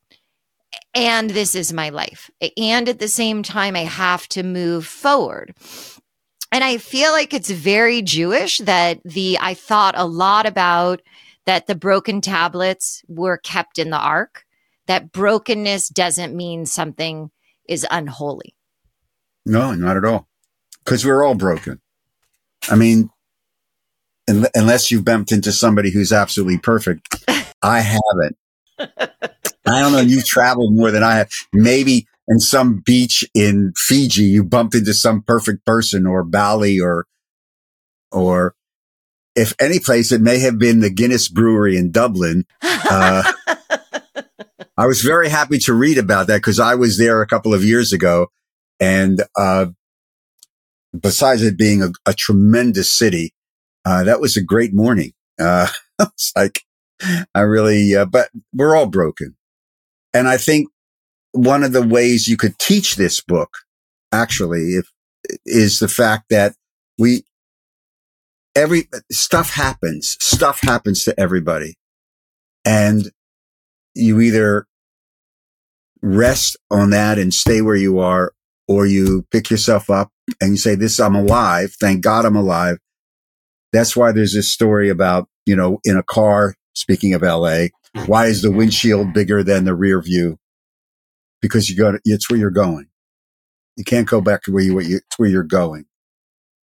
And 0.94 1.32
this 1.32 1.56
is 1.56 1.74
my 1.74 1.90
life. 1.90 2.30
And 2.56 2.88
at 2.88 3.00
the 3.00 3.08
same 3.08 3.42
time, 3.42 3.76
I 3.76 3.84
have 3.84 4.28
to 4.30 4.44
move 4.44 4.86
forward. 4.86 5.56
And 6.52 6.64
I 6.64 6.78
feel 6.78 7.12
like 7.12 7.34
it's 7.34 7.50
very 7.50 8.02
Jewish 8.02 8.58
that 8.60 9.00
the, 9.04 9.38
I 9.40 9.54
thought 9.54 9.94
a 9.98 10.06
lot 10.06 10.46
about 10.46 11.02
that 11.46 11.68
the 11.68 11.76
broken 11.76 12.22
tablets 12.22 13.04
were 13.08 13.38
kept 13.38 13.80
in 13.80 13.90
the 13.90 14.00
ark, 14.00 14.46
that 14.88 15.12
brokenness 15.12 15.90
doesn't 15.90 16.36
mean 16.36 16.66
something 16.66 17.30
is 17.68 17.86
unholy. 17.92 18.56
No, 19.46 19.74
not 19.74 19.98
at 19.98 20.06
all. 20.06 20.28
Because 20.84 21.06
we're 21.06 21.24
all 21.24 21.36
broken. 21.36 21.82
I 22.70 22.76
mean, 22.76 23.10
unless 24.28 24.92
you've 24.92 25.06
bumped 25.06 25.32
into 25.32 25.52
somebody 25.52 25.92
who's 25.92 26.12
absolutely 26.12 26.58
perfect. 26.58 27.24
I 27.62 27.80
haven't. 27.80 28.38
I 28.80 29.82
don't 29.82 29.92
know. 29.92 30.00
You've 30.00 30.26
traveled 30.26 30.74
more 30.74 30.92
than 30.92 31.04
I 31.04 31.16
have. 31.16 31.30
Maybe 31.54 32.08
in 32.30 32.40
some 32.40 32.82
beach 32.86 33.26
in 33.34 33.74
Fiji, 33.76 34.24
you 34.24 34.44
bumped 34.44 34.76
into 34.76 34.94
some 34.94 35.24
perfect 35.24 35.66
person 35.66 36.06
or 36.06 36.24
Bali 36.24 36.80
or, 36.80 37.08
or 38.12 38.54
if 39.36 39.56
any 39.60 39.80
place, 39.80 40.12
it 40.12 40.22
may 40.22 40.38
have 40.40 40.60
been 40.60 40.80
the 40.80 40.92
Guinness 40.92 41.28
Brewery 41.28 41.76
in 41.76 41.92
Dublin. 41.92 42.46
Uh, 42.62 43.24
I 44.78 44.86
was 44.86 45.02
very 45.02 45.30
happy 45.30 45.58
to 45.60 45.74
read 45.74 45.98
about 45.98 46.28
that 46.28 46.38
because 46.38 46.60
I 46.60 46.76
was 46.76 47.00
there 47.00 47.22
a 47.22 47.28
couple 47.28 47.54
of 47.54 47.64
years 47.64 47.92
ago. 47.92 48.28
And, 48.80 49.24
uh, 49.36 49.68
besides 50.98 51.42
it 51.42 51.58
being 51.58 51.82
a, 51.82 51.90
a 52.06 52.14
tremendous 52.14 52.96
city, 52.96 53.34
uh, 53.86 54.04
that 54.04 54.22
was 54.22 54.38
a 54.38 54.44
great 54.44 54.74
morning. 54.74 55.14
Uh, 55.40 55.68
it's 56.00 56.32
like, 56.36 56.62
I 57.34 57.42
really, 57.42 57.96
uh, 57.96 58.06
but 58.06 58.30
we're 58.54 58.76
all 58.76 58.88
broken. 58.88 59.36
And 60.14 60.28
I 60.28 60.38
think 60.38 60.70
one 61.32 61.64
of 61.64 61.74
the 61.74 61.86
ways 61.86 62.28
you 62.28 62.38
could 62.38 62.58
teach 62.60 62.96
this 62.96 63.22
book 63.22 63.50
actually 64.12 64.76
if, 64.76 64.90
is 65.46 65.80
the 65.80 65.88
fact 65.88 66.26
that 66.30 66.56
we, 66.98 67.24
every 68.56 68.90
stuff 69.12 69.52
happens, 69.52 70.18
stuff 70.20 70.62
happens 70.62 71.04
to 71.04 71.20
everybody. 71.20 71.76
And 72.66 73.12
you 73.96 74.20
either 74.22 74.66
rest 76.02 76.58
on 76.72 76.90
that 76.92 77.20
and 77.20 77.34
stay 77.34 77.62
where 77.62 77.76
you 77.76 78.00
are, 78.00 78.34
or 78.68 78.86
you 78.86 79.26
pick 79.32 79.50
yourself 79.50 79.90
up 79.90 80.10
and 80.40 80.52
you 80.52 80.58
say, 80.58 80.76
this, 80.76 81.00
I'm 81.00 81.16
alive. 81.16 81.74
Thank 81.80 82.04
God 82.04 82.26
I'm 82.26 82.36
alive. 82.36 82.78
That's 83.74 83.96
why 83.96 84.12
there's 84.12 84.34
this 84.34 84.52
story 84.52 84.90
about, 84.90 85.28
you 85.46 85.56
know, 85.56 85.80
in 85.84 85.98
a 85.98 86.04
car, 86.04 86.56
speaking 86.74 87.14
of 87.14 87.22
LA, 87.22 87.68
why 88.06 88.28
is 88.28 88.42
the 88.42 88.52
windshield 88.52 89.14
bigger 89.14 89.44
than 89.44 89.66
the 89.66 89.76
rear 89.76 90.02
view? 90.02 90.38
Because 91.42 91.70
you 91.70 91.78
got 91.78 91.96
it's 92.04 92.30
where 92.30 92.40
you're 92.40 92.52
going. 92.52 92.88
You 93.78 93.84
can't 93.84 94.08
go 94.08 94.20
back 94.20 94.44
to 94.44 94.52
where 94.52 94.64
you, 94.64 94.80
you, 94.82 95.00
where 95.18 95.30
you're 95.30 95.44
going. 95.44 95.86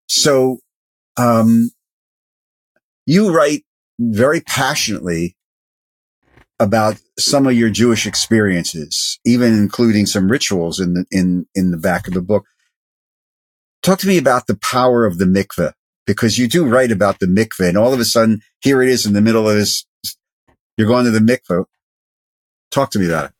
So, 0.08 0.58
um, 1.16 1.70
you 3.06 3.34
write 3.34 3.64
very 3.98 4.40
passionately 4.40 5.36
about 6.60 7.00
some 7.18 7.46
of 7.46 7.54
your 7.54 7.70
Jewish 7.70 8.06
experiences, 8.06 9.18
even 9.24 9.54
including 9.54 10.06
some 10.06 10.30
rituals 10.30 10.78
in 10.78 10.94
the, 10.94 11.04
in, 11.10 11.46
in 11.54 11.70
the 11.70 11.78
back 11.78 12.06
of 12.06 12.14
the 12.14 12.22
book. 12.22 12.44
Talk 13.82 13.98
to 14.00 14.06
me 14.06 14.18
about 14.18 14.46
the 14.46 14.56
power 14.56 15.06
of 15.06 15.18
the 15.18 15.24
mikveh 15.24 15.72
because 16.06 16.38
you 16.38 16.46
do 16.46 16.66
write 16.66 16.92
about 16.92 17.18
the 17.18 17.26
mikveh 17.26 17.68
and 17.68 17.78
all 17.78 17.94
of 17.94 18.00
a 18.00 18.04
sudden 18.04 18.42
here 18.60 18.82
it 18.82 18.88
is 18.88 19.06
in 19.06 19.14
the 19.14 19.22
middle 19.22 19.48
of 19.48 19.56
this. 19.56 19.86
You're 20.76 20.86
going 20.86 21.06
to 21.06 21.10
the 21.10 21.18
mikveh. 21.18 21.64
Talk 22.70 22.90
to 22.90 22.98
me 22.98 23.06
about 23.06 23.26
it. 23.26 23.32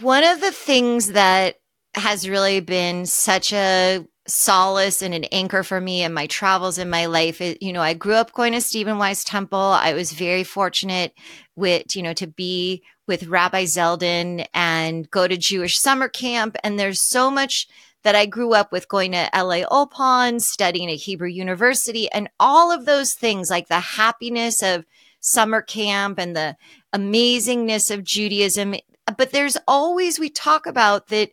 One 0.00 0.24
of 0.24 0.40
the 0.40 0.52
things 0.52 1.08
that 1.12 1.56
has 1.94 2.26
really 2.26 2.60
been 2.60 3.04
such 3.04 3.52
a 3.52 4.06
solace 4.26 5.02
and 5.02 5.12
an 5.12 5.24
anchor 5.24 5.62
for 5.62 5.82
me 5.82 6.02
in 6.02 6.14
my 6.14 6.26
travels 6.28 6.78
in 6.78 6.88
my 6.88 7.04
life 7.06 7.40
it, 7.40 7.60
you 7.60 7.72
know 7.72 7.82
i 7.82 7.92
grew 7.92 8.14
up 8.14 8.32
going 8.32 8.52
to 8.52 8.60
stephen 8.60 8.96
wise 8.96 9.24
temple 9.24 9.58
i 9.58 9.92
was 9.92 10.12
very 10.12 10.44
fortunate 10.44 11.12
with 11.56 11.96
you 11.96 12.02
know 12.04 12.14
to 12.14 12.28
be 12.28 12.84
with 13.08 13.26
rabbi 13.26 13.64
zeldin 13.64 14.46
and 14.54 15.10
go 15.10 15.26
to 15.26 15.36
jewish 15.36 15.76
summer 15.76 16.08
camp 16.08 16.56
and 16.62 16.78
there's 16.78 17.02
so 17.02 17.32
much 17.32 17.66
that 18.04 18.14
I 18.16 18.26
grew 18.26 18.52
up 18.52 18.72
with 18.72 18.88
going 18.88 19.12
to 19.12 19.30
LA 19.32 19.64
Ulpan, 19.70 20.40
studying 20.40 20.90
at 20.90 20.96
Hebrew 20.96 21.28
University, 21.28 22.10
and 22.10 22.28
all 22.40 22.72
of 22.72 22.84
those 22.84 23.14
things 23.14 23.48
like 23.48 23.68
the 23.68 23.78
happiness 23.78 24.60
of 24.60 24.84
summer 25.20 25.62
camp 25.62 26.18
and 26.18 26.34
the 26.34 26.56
amazingness 26.92 27.94
of 27.94 28.02
Judaism. 28.02 28.74
But 29.16 29.32
there's 29.32 29.56
always, 29.66 30.18
we 30.18 30.30
talk 30.30 30.66
about 30.66 31.08
that 31.08 31.30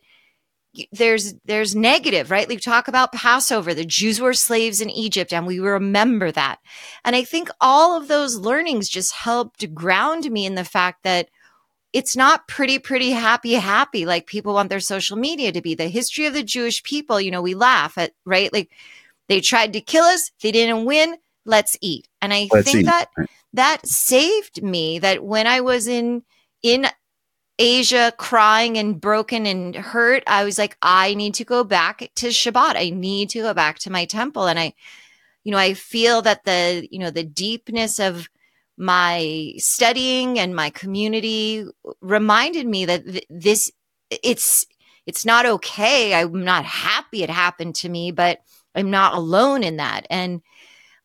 there's 0.92 1.34
there's 1.46 1.74
negative 1.74 2.30
right 2.30 2.46
we 2.46 2.56
talk 2.56 2.86
about 2.86 3.10
passover 3.10 3.74
the 3.74 3.84
jews 3.84 4.20
were 4.20 4.32
slaves 4.32 4.80
in 4.80 4.88
egypt 4.88 5.32
and 5.32 5.44
we 5.44 5.58
remember 5.58 6.30
that 6.30 6.60
and 7.04 7.16
i 7.16 7.24
think 7.24 7.50
all 7.60 7.96
of 7.96 8.06
those 8.06 8.36
learnings 8.36 8.88
just 8.88 9.12
helped 9.12 9.74
ground 9.74 10.30
me 10.30 10.46
in 10.46 10.54
the 10.54 10.62
fact 10.62 11.02
that 11.02 11.28
it's 11.92 12.16
not 12.16 12.46
pretty, 12.46 12.78
pretty 12.78 13.10
happy, 13.10 13.54
happy 13.54 14.06
like 14.06 14.26
people 14.26 14.54
want 14.54 14.68
their 14.68 14.80
social 14.80 15.16
media 15.16 15.52
to 15.52 15.60
be. 15.60 15.74
The 15.74 15.88
history 15.88 16.26
of 16.26 16.34
the 16.34 16.42
Jewish 16.42 16.82
people, 16.82 17.20
you 17.20 17.30
know, 17.30 17.42
we 17.42 17.54
laugh 17.54 17.98
at, 17.98 18.12
right? 18.24 18.52
Like 18.52 18.70
they 19.28 19.40
tried 19.40 19.72
to 19.72 19.80
kill 19.80 20.04
us, 20.04 20.30
they 20.40 20.52
didn't 20.52 20.84
win, 20.84 21.16
let's 21.44 21.76
eat. 21.80 22.08
And 22.22 22.32
I 22.32 22.48
let's 22.52 22.70
think 22.70 22.82
eat. 22.82 22.86
that 22.86 23.06
that 23.54 23.86
saved 23.86 24.62
me 24.62 25.00
that 25.00 25.24
when 25.24 25.46
I 25.46 25.60
was 25.60 25.88
in 25.88 26.22
in 26.62 26.86
Asia 27.60 28.12
crying 28.16 28.78
and 28.78 28.98
broken 28.98 29.44
and 29.46 29.76
hurt, 29.76 30.22
I 30.26 30.44
was 30.44 30.58
like, 30.58 30.78
I 30.80 31.14
need 31.14 31.34
to 31.34 31.44
go 31.44 31.62
back 31.62 32.10
to 32.16 32.28
Shabbat. 32.28 32.74
I 32.76 32.90
need 32.90 33.28
to 33.30 33.42
go 33.42 33.52
back 33.52 33.78
to 33.80 33.90
my 33.90 34.06
temple. 34.06 34.46
And 34.46 34.58
I, 34.58 34.72
you 35.44 35.52
know, 35.52 35.58
I 35.58 35.74
feel 35.74 36.22
that 36.22 36.44
the, 36.44 36.88
you 36.90 36.98
know, 36.98 37.10
the 37.10 37.22
deepness 37.22 38.00
of 38.00 38.28
my 38.78 39.52
studying 39.58 40.38
and 40.38 40.56
my 40.56 40.70
community 40.70 41.66
reminded 42.00 42.66
me 42.66 42.86
that 42.86 43.04
th- 43.04 43.26
this 43.28 43.70
it's 44.10 44.64
it's 45.06 45.26
not 45.26 45.44
okay 45.44 46.14
i'm 46.14 46.44
not 46.44 46.64
happy 46.64 47.22
it 47.22 47.28
happened 47.28 47.74
to 47.74 47.90
me 47.90 48.10
but 48.10 48.38
i'm 48.74 48.90
not 48.90 49.12
alone 49.12 49.62
in 49.62 49.76
that 49.76 50.06
and 50.08 50.40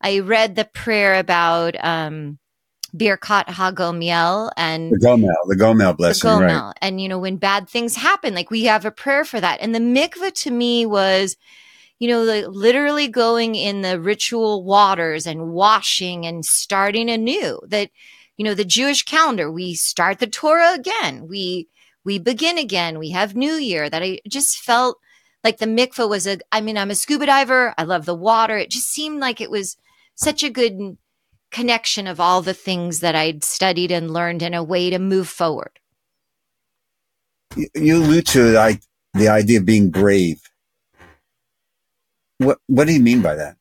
i 0.00 0.20
read 0.20 0.56
the 0.56 0.64
prayer 0.64 1.18
about 1.18 1.76
um 1.84 2.38
Birkat 2.94 3.46
HaGomel 3.46 4.50
and 4.56 4.92
the 4.92 4.98
Gomel, 4.98 5.34
the 5.46 5.56
Gomel 5.56 5.96
blessing, 5.96 6.30
the 6.30 6.36
Gomel. 6.36 6.66
right? 6.66 6.74
And 6.80 7.00
you 7.00 7.08
know, 7.08 7.18
when 7.18 7.36
bad 7.36 7.68
things 7.68 7.96
happen, 7.96 8.34
like 8.34 8.50
we 8.50 8.64
have 8.64 8.84
a 8.84 8.90
prayer 8.90 9.24
for 9.24 9.40
that. 9.40 9.60
And 9.60 9.74
the 9.74 9.80
mikveh 9.80 10.32
to 10.42 10.50
me 10.50 10.86
was 10.86 11.36
you 11.98 12.08
know, 12.08 12.22
like 12.22 12.44
literally 12.48 13.08
going 13.08 13.54
in 13.54 13.82
the 13.82 14.00
ritual 14.00 14.64
waters 14.64 15.26
and 15.26 15.52
washing 15.52 16.26
and 16.26 16.44
starting 16.44 17.08
anew. 17.08 17.58
That, 17.66 17.90
you 18.36 18.44
know, 18.44 18.54
the 18.54 18.64
Jewish 18.64 19.02
calendar, 19.02 19.50
we 19.50 19.74
start 19.74 20.18
the 20.18 20.26
Torah 20.26 20.74
again. 20.74 21.26
We 21.26 21.68
we 22.04 22.18
begin 22.18 22.58
again. 22.58 22.98
We 22.98 23.10
have 23.10 23.34
New 23.34 23.54
Year. 23.54 23.88
That 23.88 24.02
I 24.02 24.20
just 24.28 24.58
felt 24.58 24.98
like 25.42 25.58
the 25.58 25.66
mikveh 25.66 26.08
was 26.08 26.26
a. 26.26 26.38
I 26.52 26.60
mean, 26.60 26.76
I'm 26.76 26.90
a 26.90 26.94
scuba 26.94 27.26
diver. 27.26 27.74
I 27.78 27.84
love 27.84 28.04
the 28.04 28.14
water. 28.14 28.58
It 28.58 28.70
just 28.70 28.88
seemed 28.88 29.20
like 29.20 29.40
it 29.40 29.50
was 29.50 29.76
such 30.14 30.42
a 30.42 30.50
good 30.50 30.98
connection 31.56 32.06
of 32.06 32.20
all 32.20 32.42
the 32.42 32.52
things 32.52 33.00
that 33.00 33.14
I'd 33.14 33.42
studied 33.42 33.90
and 33.90 34.12
learned 34.12 34.42
in 34.42 34.52
a 34.52 34.62
way 34.62 34.90
to 34.90 34.98
move 34.98 35.26
forward. 35.26 35.78
You 37.74 37.96
allude 37.96 38.26
to 38.28 38.52
the 39.14 39.28
idea 39.28 39.58
of 39.58 39.64
being 39.64 39.90
brave 39.90 40.42
what 42.38 42.58
What 42.66 42.86
do 42.86 42.92
you 42.92 43.00
mean 43.00 43.22
by 43.22 43.34
that? 43.36 43.56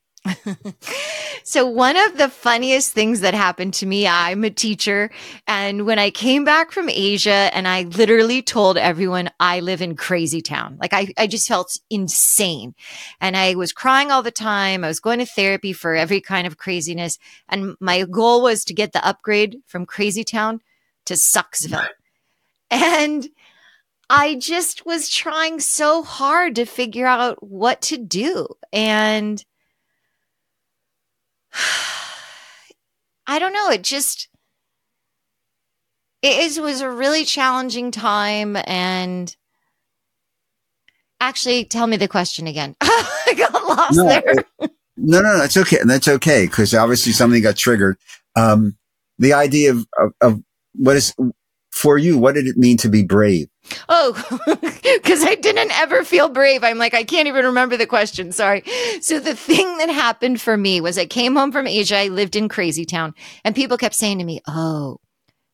So 1.44 1.65
one 1.65 1.96
of 1.96 2.17
the 2.17 2.29
funniest 2.29 2.94
things 2.94 3.22
that 3.22 3.34
happened 3.34 3.74
to 3.75 3.86
me, 3.86 4.08
I'm 4.08 4.44
a 4.44 4.50
teacher. 4.50 5.12
And 5.48 5.86
when 5.86 6.00
I 6.00 6.10
came 6.10 6.44
back 6.44 6.72
from 6.72 6.89
Asia 6.89 7.50
and 7.53 7.67
I 7.67 7.84
literally 7.84 8.41
told 8.41 8.77
everyone 8.77 9.29
I 9.39 9.60
live 9.60 9.82
in 9.82 9.96
crazy 9.96 10.41
town, 10.41 10.77
like 10.79 10.94
I, 10.94 11.13
I 11.17 11.27
just 11.27 11.48
felt 11.48 11.77
insane. 11.89 12.75
And 13.22 13.38
I 13.38 13.55
was 13.55 13.72
crying 13.72 14.12
all 14.12 14.24
the 14.24 14.32
time. 14.32 14.84
I 14.84 14.88
was 14.88 15.00
going 15.00 15.20
to 15.20 15.25
therapy 15.25 15.74
for 15.74 15.96
every 15.96 16.22
kind 16.22 16.48
of 16.48 16.58
craziness. 16.58 17.20
And 17.50 17.75
my 17.79 18.03
goal 18.03 18.41
was 18.41 18.65
to 18.65 18.74
get 18.74 18.94
the 18.94 19.05
upgrade 19.05 19.58
from 19.67 19.86
crazy 19.86 20.24
town 20.24 20.62
to 21.05 21.13
Sucksville. 21.13 21.88
And 22.72 23.29
I 24.10 24.36
just 24.36 24.86
was 24.86 25.10
trying 25.10 25.60
so 25.60 26.03
hard 26.03 26.55
to 26.55 26.65
figure 26.65 27.08
out 27.08 27.41
what 27.44 27.82
to 27.84 27.98
do. 27.98 28.48
And 28.72 29.44
I 33.27 33.39
don't 33.39 33.53
know, 33.53 33.69
it 33.69 33.83
just 33.83 34.29
it 36.21 36.39
is, 36.43 36.59
was 36.59 36.81
a 36.81 36.89
really 36.89 37.24
challenging 37.24 37.91
time 37.91 38.57
and 38.65 39.35
actually 41.19 41.65
tell 41.65 41.85
me 41.85 41.97
the 41.97 42.07
question 42.07 42.47
again. 42.47 42.75
I 42.81 43.35
got 43.38 43.53
lost 43.53 43.97
no, 43.97 44.07
there. 44.07 44.24
It, 44.25 44.71
no, 44.97 45.21
no, 45.21 45.38
no, 45.38 45.43
it's 45.43 45.57
okay. 45.57 45.77
That's 45.85 46.07
okay 46.07 46.45
because 46.47 46.74
obviously 46.74 47.12
something 47.12 47.43
got 47.43 47.57
triggered. 47.57 47.97
Um, 48.35 48.75
the 49.19 49.33
idea 49.33 49.71
of, 49.71 49.88
of, 50.00 50.13
of 50.21 50.43
what 50.74 50.95
is 50.95 51.13
for 51.75 51.98
you, 51.98 52.17
what 52.17 52.36
did 52.36 52.48
it 52.48 52.55
mean 52.55 52.77
to 52.77 52.88
be 52.88 53.03
brave? 53.03 53.50
Oh, 53.89 54.13
because 54.62 55.24
I 55.25 55.36
didn't 55.36 55.77
ever 55.77 56.05
feel 56.05 56.29
brave. 56.29 56.63
I'm 56.63 56.77
like, 56.77 56.94
I 56.94 57.03
can't 57.03 57.27
even 57.27 57.44
remember 57.46 57.75
the 57.75 57.86
question. 57.86 58.32
Sorry. 58.32 58.63
So 59.01 59.20
the 59.20 59.36
thing 59.36 59.77
that 59.79 59.89
happened 59.89 60.39
for 60.39 60.55
me 60.55 60.79
was 60.79 60.98
I 60.98 61.05
came 61.05 61.36
home 61.36 61.51
from 61.51 61.67
Asia. 61.67 61.98
I 61.98 62.08
lived 62.08 62.38
in 62.38 62.48
Crazy 62.48 62.86
Town 62.86 63.13
and 63.44 63.53
people 63.53 63.77
kept 63.77 63.94
saying 63.94 64.20
to 64.20 64.24
me, 64.24 64.39
Oh, 64.48 65.01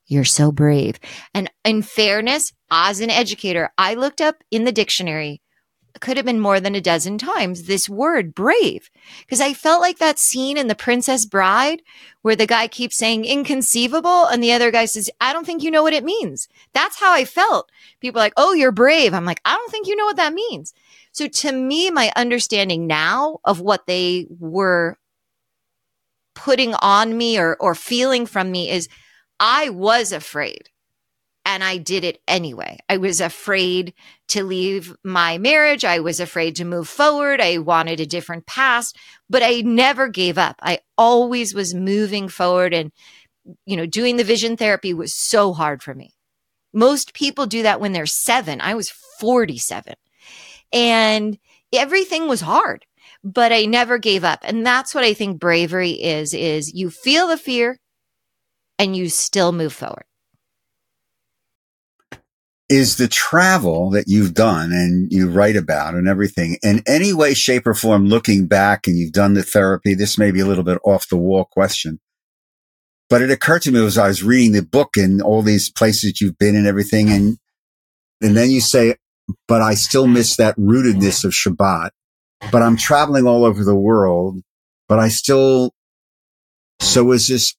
you're 0.06 0.24
so 0.24 0.52
brave. 0.52 1.00
And 1.34 1.50
in 1.66 1.82
fairness, 1.82 2.54
as 2.70 3.00
an 3.00 3.10
educator, 3.10 3.72
I 3.80 3.96
looked 3.96 4.22
up 4.22 4.36
in 4.52 4.66
the 4.66 4.72
dictionary 4.72 5.42
could 6.00 6.18
have 6.18 6.26
been 6.26 6.40
more 6.40 6.60
than 6.60 6.76
a 6.76 6.82
dozen 6.82 7.18
times 7.18 7.64
this 7.64 7.90
word 7.90 8.34
brave 8.34 8.90
because 9.22 9.42
I 9.42 9.54
felt 9.54 9.82
like 9.82 9.98
that 9.98 10.18
scene 10.18 10.58
in 10.58 10.68
The 10.68 10.76
Princess 10.76 11.26
Bride 11.26 11.82
where 12.22 12.36
the 12.36 12.48
guy 12.48 12.68
keeps 12.68 12.96
saying 12.96 13.26
inconceivable 13.26 14.26
and 14.26 14.44
the 14.44 14.54
other 14.54 14.72
guy 14.72 14.86
says, 14.86 15.10
I 15.20 15.34
don't 15.34 15.46
think 15.46 15.64
you 15.64 15.72
know 15.72 15.84
what 15.84 15.94
it 15.94 16.04
means. 16.04 16.48
That's 16.74 17.00
how 17.00 17.14
I 17.14 17.26
felt. 17.26 17.72
People 18.00 18.20
like, 18.20 18.34
Oh, 18.38 18.54
you're 18.54 18.72
brave. 18.72 19.14
I'm 19.14 19.26
like, 19.26 19.42
I 19.46 19.56
don't 19.56 19.72
think 19.72 19.88
you 19.88 19.96
know 19.96 20.06
what 20.06 20.18
that 20.18 20.34
means. 20.34 20.74
So 21.12 21.28
to 21.28 21.52
me, 21.52 21.92
my 21.92 22.12
understanding 22.16 22.88
now 22.88 23.40
of 23.44 23.60
what 23.60 23.86
they 23.86 24.28
were 24.40 24.98
putting 26.34 26.74
on 26.76 27.18
me 27.18 27.38
or, 27.38 27.56
or 27.60 27.76
feeling 27.76 28.26
from 28.26 28.50
me 28.50 28.70
is 28.70 28.88
I 29.40 29.70
was 29.70 30.12
afraid 30.12 30.71
and 31.46 31.64
I 31.64 31.78
did 31.78 32.04
it 32.04 32.22
anyway. 32.28 32.78
I 32.88 32.98
was 32.98 33.20
afraid 33.20 33.94
to 34.30 34.44
leave 34.44 34.96
my 35.04 35.38
marriage. 35.38 35.84
I 35.84 36.00
was 36.00 36.20
afraid 36.20 36.56
to 36.58 36.66
move 36.66 36.88
forward. 36.88 37.42
I 37.42 37.58
wanted 37.58 38.00
a 38.00 38.06
different 38.06 38.46
past, 38.46 38.96
but 39.30 39.42
I 39.44 39.62
never 39.62 40.08
gave 40.08 40.38
up. 40.38 40.58
I 40.62 40.80
always 40.98 41.54
was 41.54 41.74
moving 41.74 42.28
forward 42.28 42.74
and, 42.74 42.92
you 43.66 43.76
know, 43.76 43.86
doing 43.86 44.18
the 44.18 44.24
vision 44.24 44.56
therapy 44.56 44.94
was 44.94 45.14
so 45.14 45.54
hard 45.54 45.82
for 45.82 45.96
me. 45.96 46.14
Most 46.74 47.14
people 47.14 47.48
do 47.48 47.64
that 47.64 47.82
when 47.82 47.92
they're 47.92 48.06
seven. 48.06 48.62
I 48.62 48.76
was 48.76 48.94
47 49.20 49.96
and 50.72 51.38
everything 51.74 52.28
was 52.28 52.42
hard, 52.42 52.86
but 53.24 53.52
I 53.52 53.66
never 53.66 53.98
gave 53.98 54.24
up. 54.24 54.40
And 54.44 54.66
that's 54.66 54.94
what 54.94 55.04
I 55.04 55.14
think 55.14 55.40
bravery 55.40 55.92
is, 55.92 56.34
is 56.34 56.74
you 56.74 56.92
feel 56.92 57.28
the 57.28 57.38
fear 57.38 57.80
and 58.78 58.96
you 58.96 59.10
still 59.10 59.52
move 59.52 59.74
forward 59.74 60.06
is 62.72 62.96
the 62.96 63.08
travel 63.10 63.90
that 63.90 64.06
you've 64.08 64.34
done 64.34 64.72
and 64.72 65.12
you 65.12 65.30
write 65.30 65.58
about 65.58 65.94
and 65.94 66.08
everything 66.08 66.58
in 66.64 66.82
any 66.88 67.12
way, 67.12 67.34
shape 67.34 67.68
or 67.68 67.74
form, 67.74 68.06
looking 68.06 68.48
back 68.48 68.88
and 68.88 68.98
you've 68.98 69.12
done 69.12 69.34
the 69.34 69.44
therapy. 69.44 69.94
This 69.94 70.18
may 70.18 70.32
be 70.32 70.40
a 70.40 70.46
little 70.46 70.64
bit 70.64 70.80
off 70.86 71.10
the 71.10 71.18
wall 71.18 71.44
question, 71.52 72.00
but 73.10 73.22
it 73.22 73.30
occurred 73.30 73.64
to 73.64 73.74
me 73.74 73.86
as 73.86 73.98
I 73.98 74.08
was 74.08 74.24
reading 74.24 74.54
the 74.54 74.64
book 74.64 74.96
and 74.96 75.22
all 75.22 75.42
these 75.42 75.70
places 75.70 76.22
you've 76.22 76.38
been 76.38 76.56
and 76.56 76.66
everything. 76.66 77.10
And, 77.10 77.38
and 78.22 78.38
then 78.38 78.52
you 78.52 78.62
say, 78.62 78.96
but 79.50 79.62
I 79.62 79.74
still 79.74 80.08
miss 80.08 80.38
that 80.38 80.56
rootedness 80.56 81.26
of 81.26 81.32
Shabbat, 81.34 81.90
but 82.54 82.62
I'm 82.62 82.78
traveling 82.78 83.28
all 83.28 83.44
over 83.44 83.66
the 83.66 83.76
world, 83.76 84.40
but 84.88 84.98
I 84.98 85.10
still, 85.10 85.74
so 86.80 87.04
was 87.04 87.28
this, 87.28 87.54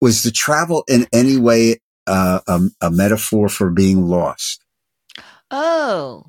was 0.00 0.22
the 0.22 0.30
travel 0.30 0.84
in 0.86 1.08
any 1.12 1.38
way 1.38 1.80
uh, 2.06 2.40
a, 2.46 2.60
a 2.80 2.90
metaphor 2.90 3.48
for 3.48 3.70
being 3.70 4.06
lost? 4.06 4.64
Oh, 5.50 6.26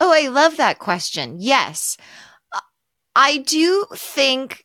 oh, 0.00 0.12
I 0.12 0.28
love 0.28 0.56
that 0.56 0.78
question. 0.78 1.36
Yes, 1.38 1.96
I 3.14 3.38
do 3.38 3.86
think 3.94 4.64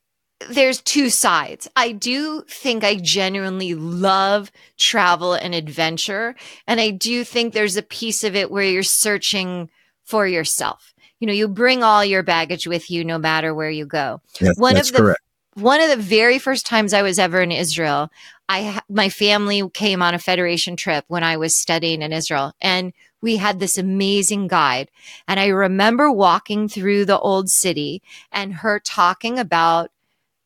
there's 0.50 0.82
two 0.82 1.10
sides. 1.10 1.68
I 1.76 1.92
do 1.92 2.44
think 2.48 2.84
I 2.84 2.96
genuinely 2.96 3.76
love 3.76 4.52
travel 4.78 5.34
and 5.34 5.54
adventure. 5.54 6.36
And 6.68 6.82
I 6.82 6.90
do 6.90 7.24
think 7.24 7.54
there's 7.54 7.78
a 7.78 7.84
piece 7.84 8.24
of 8.24 8.36
it 8.36 8.50
where 8.50 8.64
you're 8.64 8.84
searching 8.84 9.70
for 10.04 10.28
yourself. 10.28 10.94
You 11.20 11.28
know, 11.28 11.34
you 11.34 11.48
bring 11.48 11.84
all 11.84 12.04
your 12.04 12.24
baggage 12.24 12.66
with 12.66 12.90
you 12.90 13.06
no 13.06 13.20
matter 13.20 13.54
where 13.54 13.70
you 13.70 13.86
go. 13.86 14.22
Yes, 14.40 14.58
One 14.58 14.74
that's 14.74 14.90
of 14.90 14.96
the 14.96 15.02
correct 15.02 15.22
one 15.56 15.82
of 15.82 15.90
the 15.90 15.98
very 15.98 16.40
first 16.40 16.66
times 16.66 16.94
I 16.94 17.02
was 17.02 17.20
ever 17.20 17.42
in 17.42 17.52
Israel, 17.52 18.10
I 18.52 18.82
my 18.90 19.08
family 19.08 19.64
came 19.74 20.02
on 20.02 20.14
a 20.14 20.20
federation 20.20 20.76
trip 20.76 21.06
when 21.08 21.24
I 21.24 21.38
was 21.38 21.58
studying 21.58 22.02
in 22.02 22.12
Israel 22.12 22.52
and 22.60 22.92
we 23.22 23.38
had 23.38 23.60
this 23.60 23.78
amazing 23.78 24.50
guide 24.50 24.92
and 25.26 25.40
I 25.40 25.48
remember 25.48 26.12
walking 26.12 26.68
through 26.68 27.06
the 27.06 27.20
old 27.20 27.50
city 27.50 28.02
and 28.30 28.56
her 28.56 28.78
talking 28.78 29.40
about 29.40 29.90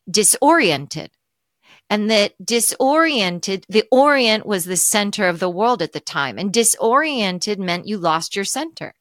disoriented 0.08 1.10
and 1.90 2.12
that 2.12 2.34
disoriented 2.44 3.66
the 3.68 3.86
orient 3.90 4.46
was 4.46 4.66
the 4.66 4.78
center 4.78 5.28
of 5.28 5.40
the 5.40 5.50
world 5.50 5.82
at 5.82 5.94
the 5.94 6.00
time 6.00 6.38
and 6.38 6.54
disoriented 6.54 7.60
meant 7.60 7.88
you 7.88 7.98
lost 7.98 8.36
your 8.36 8.46
center 8.46 8.94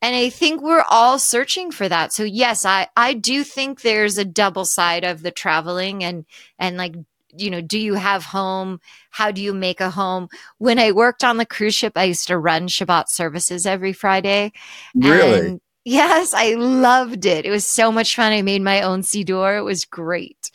and 0.00 0.16
I 0.16 0.30
think 0.30 0.62
we're 0.62 0.84
all 0.88 1.18
searching 1.18 1.72
for 1.72 1.88
that. 1.88 2.12
So 2.12 2.22
yes, 2.22 2.64
I, 2.64 2.86
I 2.96 3.14
do 3.14 3.42
think 3.42 3.80
there's 3.80 4.16
a 4.16 4.24
double 4.24 4.64
side 4.64 5.02
of 5.02 5.22
the 5.22 5.32
traveling 5.32 6.04
and, 6.04 6.24
and 6.56 6.76
like, 6.76 6.94
you 7.40 7.50
know, 7.50 7.60
do 7.60 7.78
you 7.78 7.94
have 7.94 8.24
home? 8.24 8.80
How 9.10 9.30
do 9.30 9.40
you 9.40 9.54
make 9.54 9.80
a 9.80 9.90
home? 9.90 10.28
When 10.58 10.78
I 10.78 10.92
worked 10.92 11.24
on 11.24 11.36
the 11.36 11.46
cruise 11.46 11.74
ship, 11.74 11.92
I 11.96 12.04
used 12.04 12.28
to 12.28 12.38
run 12.38 12.68
Shabbat 12.68 13.08
services 13.08 13.66
every 13.66 13.92
Friday. 13.92 14.52
Really? 14.94 15.38
And 15.38 15.60
yes, 15.84 16.34
I 16.34 16.54
loved 16.54 17.26
it. 17.26 17.44
It 17.44 17.50
was 17.50 17.66
so 17.66 17.90
much 17.92 18.16
fun. 18.16 18.32
I 18.32 18.42
made 18.42 18.62
my 18.62 18.82
own 18.82 19.02
Siddur. 19.02 19.58
It 19.58 19.62
was 19.62 19.84
great. 19.84 20.50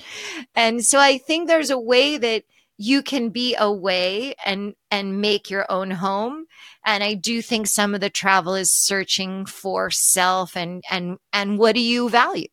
And 0.56 0.84
so 0.84 1.00
I 1.00 1.18
think 1.18 1.48
there's 1.48 1.70
a 1.70 1.80
way 1.80 2.18
that 2.18 2.44
you 2.78 3.04
can 3.04 3.30
be 3.30 3.56
away 3.60 4.34
and, 4.46 4.74
and 4.90 5.22
make 5.22 5.50
your 5.50 5.66
own 5.70 5.92
home 5.92 6.46
and 6.86 7.04
i 7.04 7.14
do 7.14 7.42
think 7.42 7.68
some 7.68 7.94
of 7.94 8.02
the 8.02 8.10
travel 8.10 8.56
is 8.56 8.72
searching 8.72 9.46
for 9.46 9.90
self 9.90 10.56
and 10.58 10.84
and 10.90 11.18
and 11.32 11.58
what 11.58 11.76
do 11.76 11.82
you 11.82 12.10
value 12.10 12.48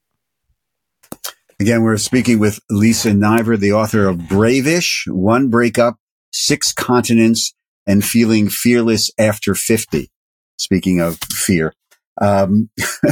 again 1.61 1.83
we're 1.83 1.96
speaking 1.96 2.38
with 2.38 2.61
lisa 2.70 3.12
niver 3.12 3.57
the 3.57 3.73
author 3.73 4.09
of 4.09 4.29
brave-ish 4.29 5.05
one 5.09 5.49
breakup 5.49 5.96
six 6.33 6.73
continents 6.73 7.55
and 7.87 8.05
feeling 8.05 8.49
fearless 8.49 9.11
after 9.18 9.55
50 9.55 10.11
speaking 10.59 11.01
of 11.01 11.18
fear 11.31 11.75
um, 12.20 12.68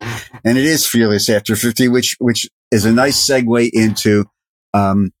and 0.00 0.58
it 0.58 0.64
is 0.64 0.86
fearless 0.86 1.28
after 1.28 1.56
50 1.56 1.88
which 1.88 2.16
which 2.18 2.48
is 2.70 2.84
a 2.84 2.92
nice 2.92 3.26
segue 3.28 3.70
into 3.72 4.24
um, 4.74 5.12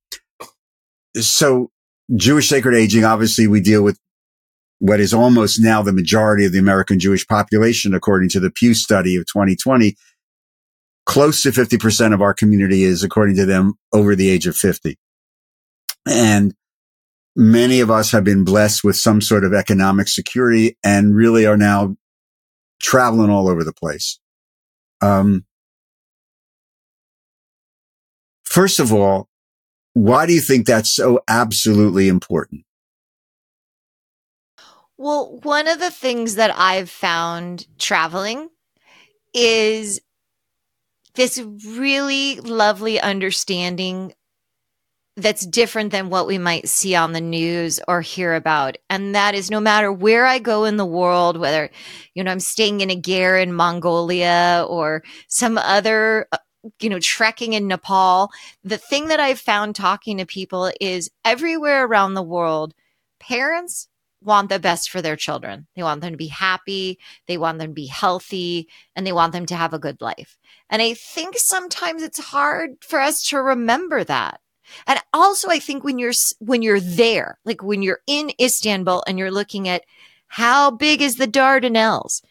so 1.14 1.70
Jewish 2.14 2.48
sacred 2.48 2.76
aging, 2.76 3.04
obviously 3.04 3.46
we 3.46 3.60
deal 3.60 3.82
with 3.82 3.98
what 4.78 5.00
is 5.00 5.14
almost 5.14 5.60
now 5.60 5.82
the 5.82 5.92
majority 5.92 6.44
of 6.44 6.52
the 6.52 6.58
American 6.58 6.98
Jewish 6.98 7.26
population, 7.26 7.94
according 7.94 8.28
to 8.30 8.40
the 8.40 8.50
Pew 8.50 8.74
study 8.74 9.16
of 9.16 9.26
2020, 9.26 9.96
close 11.06 11.42
to 11.42 11.50
50% 11.50 12.12
of 12.12 12.20
our 12.20 12.34
community 12.34 12.82
is, 12.82 13.02
according 13.02 13.36
to 13.36 13.46
them, 13.46 13.74
over 13.92 14.14
the 14.14 14.28
age 14.28 14.46
of 14.46 14.56
50. 14.56 14.98
And 16.06 16.54
many 17.34 17.80
of 17.80 17.90
us 17.90 18.10
have 18.10 18.24
been 18.24 18.44
blessed 18.44 18.84
with 18.84 18.96
some 18.96 19.20
sort 19.20 19.44
of 19.44 19.54
economic 19.54 20.08
security 20.08 20.76
and 20.84 21.14
really 21.14 21.46
are 21.46 21.56
now 21.56 21.96
traveling 22.80 23.30
all 23.30 23.48
over 23.48 23.64
the 23.64 23.72
place. 23.72 24.18
Um, 25.00 25.44
first 28.44 28.80
of 28.80 28.92
all, 28.92 29.28
why 29.94 30.26
do 30.26 30.34
you 30.34 30.40
think 30.40 30.66
that's 30.66 30.92
so 30.92 31.20
absolutely 31.28 32.08
important? 32.08 32.64
Well, 34.98 35.38
one 35.42 35.68
of 35.68 35.78
the 35.78 35.90
things 35.90 36.36
that 36.36 36.54
I've 36.56 36.90
found 36.90 37.66
traveling 37.78 38.48
is 39.34 40.00
this 41.16 41.42
really 41.66 42.40
lovely 42.40 43.00
understanding 43.00 44.12
that's 45.16 45.46
different 45.46 45.92
than 45.92 46.10
what 46.10 46.26
we 46.26 46.36
might 46.36 46.68
see 46.68 46.94
on 46.94 47.12
the 47.12 47.20
news 47.20 47.80
or 47.88 48.02
hear 48.02 48.34
about. 48.34 48.76
And 48.90 49.14
that 49.14 49.34
is 49.34 49.50
no 49.50 49.60
matter 49.60 49.90
where 49.90 50.26
I 50.26 50.38
go 50.38 50.64
in 50.64 50.76
the 50.76 50.84
world, 50.84 51.38
whether, 51.38 51.70
you 52.14 52.22
know, 52.22 52.30
I'm 52.30 52.40
staying 52.40 52.82
in 52.82 52.90
a 52.90 52.96
ger 52.96 53.38
in 53.38 53.54
Mongolia 53.54 54.66
or 54.68 55.02
some 55.28 55.56
other, 55.56 56.28
uh, 56.32 56.38
you 56.80 56.90
know, 56.90 56.98
trekking 57.00 57.54
in 57.54 57.66
Nepal, 57.66 58.30
the 58.62 58.76
thing 58.76 59.08
that 59.08 59.20
I've 59.20 59.40
found 59.40 59.74
talking 59.74 60.18
to 60.18 60.26
people 60.26 60.70
is 60.80 61.10
everywhere 61.24 61.86
around 61.86 62.12
the 62.12 62.22
world, 62.22 62.74
parents 63.18 63.88
want 64.22 64.48
the 64.48 64.58
best 64.58 64.90
for 64.90 65.02
their 65.02 65.16
children. 65.16 65.66
They 65.76 65.82
want 65.82 66.00
them 66.00 66.12
to 66.12 66.16
be 66.16 66.28
happy, 66.28 66.98
they 67.26 67.38
want 67.38 67.58
them 67.58 67.68
to 67.68 67.74
be 67.74 67.86
healthy, 67.86 68.68
and 68.94 69.06
they 69.06 69.12
want 69.12 69.32
them 69.32 69.46
to 69.46 69.56
have 69.56 69.72
a 69.72 69.78
good 69.78 70.00
life. 70.00 70.36
And 70.70 70.82
I 70.82 70.94
think 70.94 71.36
sometimes 71.38 72.02
it's 72.02 72.18
hard 72.18 72.76
for 72.80 73.00
us 73.00 73.22
to 73.28 73.38
remember 73.38 74.04
that. 74.04 74.40
And 74.86 74.98
also 75.12 75.48
I 75.48 75.58
think 75.58 75.84
when 75.84 75.98
you're 75.98 76.12
when 76.40 76.62
you're 76.62 76.80
there, 76.80 77.38
like 77.44 77.62
when 77.62 77.82
you're 77.82 78.00
in 78.06 78.32
Istanbul 78.40 79.04
and 79.06 79.18
you're 79.18 79.30
looking 79.30 79.68
at 79.68 79.84
how 80.28 80.70
big 80.70 81.00
is 81.00 81.16
the 81.16 81.28
Dardanelles 81.28 82.22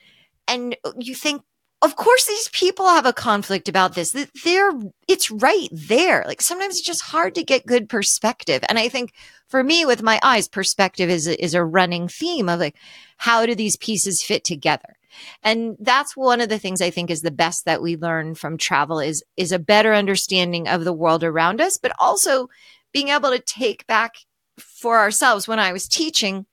and 0.48 0.76
you 0.98 1.15
think 1.15 1.43
of 1.82 1.96
course 1.96 2.26
these 2.26 2.50
people 2.50 2.88
have 2.88 3.06
a 3.06 3.14
conflict 3.14 3.70
about 3.70 3.96
this. 3.96 4.16
They're 4.44 4.72
it's 5.08 5.30
right 5.30 5.70
there. 5.72 6.24
Like 6.26 6.42
sometimes 6.42 6.78
it's 6.78 6.86
just 6.86 7.02
hard 7.02 7.36
to 7.36 7.44
get 7.44 7.66
good 7.66 7.90
perspective. 7.90 8.64
And 8.68 8.80
i 8.80 8.90
think 8.90 9.14
for 9.48 9.64
me 9.64 9.86
with 9.86 10.02
my 10.02 10.20
eyes 10.24 10.48
perspective 10.48 11.10
is 11.10 11.28
is 11.28 11.54
a 11.54 11.64
running 11.64 12.08
theme 12.08 12.50
of 12.50 12.60
like 12.60 12.76
how 13.18 13.46
do 13.46 13.56
these 13.56 13.78
pieces 13.78 14.24
fit 14.24 14.44
together? 14.44 14.96
And 15.44 15.78
that's 15.80 16.18
one 16.18 16.42
of 16.42 16.50
the 16.50 16.60
things 16.60 16.82
i 16.82 16.90
think 16.90 17.12
is 17.12 17.22
the 17.22 17.32
best 17.32 17.66
that 17.66 17.82
we 17.82 17.98
learn 17.98 18.36
from 18.36 18.58
travel 18.58 19.00
is 19.00 19.24
is 19.38 19.52
a 19.52 19.60
better 19.60 19.94
understanding 19.94 20.68
of 20.68 20.86
the 20.86 20.94
world 20.94 21.24
around 21.24 21.62
us 21.62 21.78
but 21.78 21.94
also 22.00 22.48
being 22.94 23.10
able 23.10 23.30
to 23.30 23.40
take 23.40 23.86
back 23.88 24.16
for 24.58 25.00
ourselves. 25.00 25.48
When 25.48 25.60
i 25.60 25.72
was 25.72 25.88
teaching 25.88 26.46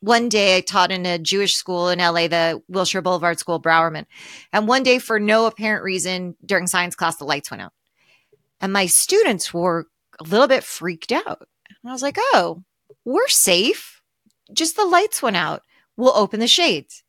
one 0.00 0.28
day 0.28 0.56
I 0.56 0.60
taught 0.60 0.90
in 0.90 1.06
a 1.06 1.18
Jewish 1.18 1.54
school 1.54 1.88
in 1.88 1.98
LA, 1.98 2.28
the 2.28 2.62
Wilshire 2.68 3.02
Boulevard 3.02 3.38
School, 3.38 3.60
Brawerman. 3.60 4.06
And 4.52 4.66
one 4.66 4.82
day, 4.82 4.98
for 4.98 5.20
no 5.20 5.46
apparent 5.46 5.84
reason, 5.84 6.36
during 6.44 6.66
science 6.66 6.96
class, 6.96 7.16
the 7.16 7.24
lights 7.24 7.50
went 7.50 7.62
out. 7.62 7.72
And 8.60 8.72
my 8.72 8.86
students 8.86 9.52
were 9.52 9.86
a 10.18 10.24
little 10.24 10.48
bit 10.48 10.64
freaked 10.64 11.12
out. 11.12 11.46
And 11.68 11.90
I 11.90 11.92
was 11.92 12.02
like, 12.02 12.16
oh, 12.18 12.62
we're 13.04 13.28
safe. 13.28 14.02
Just 14.52 14.76
the 14.76 14.84
lights 14.84 15.22
went 15.22 15.36
out. 15.36 15.62
We'll 15.96 16.16
open 16.16 16.40
the 16.40 16.48
shades. 16.48 17.02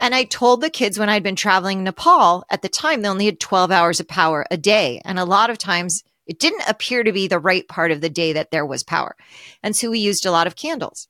And 0.00 0.14
I 0.14 0.24
told 0.24 0.60
the 0.60 0.70
kids 0.70 0.98
when 0.98 1.08
I'd 1.08 1.22
been 1.22 1.36
traveling 1.36 1.84
Nepal 1.84 2.44
at 2.50 2.62
the 2.62 2.68
time, 2.68 3.02
they 3.02 3.08
only 3.08 3.26
had 3.26 3.40
12 3.40 3.70
hours 3.70 4.00
of 4.00 4.08
power 4.08 4.46
a 4.50 4.56
day. 4.56 5.00
And 5.04 5.18
a 5.18 5.24
lot 5.24 5.48
of 5.48 5.58
times 5.58 6.02
it 6.26 6.38
didn't 6.38 6.68
appear 6.68 7.02
to 7.02 7.12
be 7.12 7.28
the 7.28 7.38
right 7.38 7.66
part 7.68 7.92
of 7.92 8.00
the 8.00 8.10
day 8.10 8.32
that 8.32 8.50
there 8.50 8.66
was 8.66 8.82
power. 8.82 9.16
And 9.62 9.74
so 9.74 9.90
we 9.90 9.98
used 9.98 10.26
a 10.26 10.30
lot 10.30 10.46
of 10.46 10.56
candles. 10.56 11.08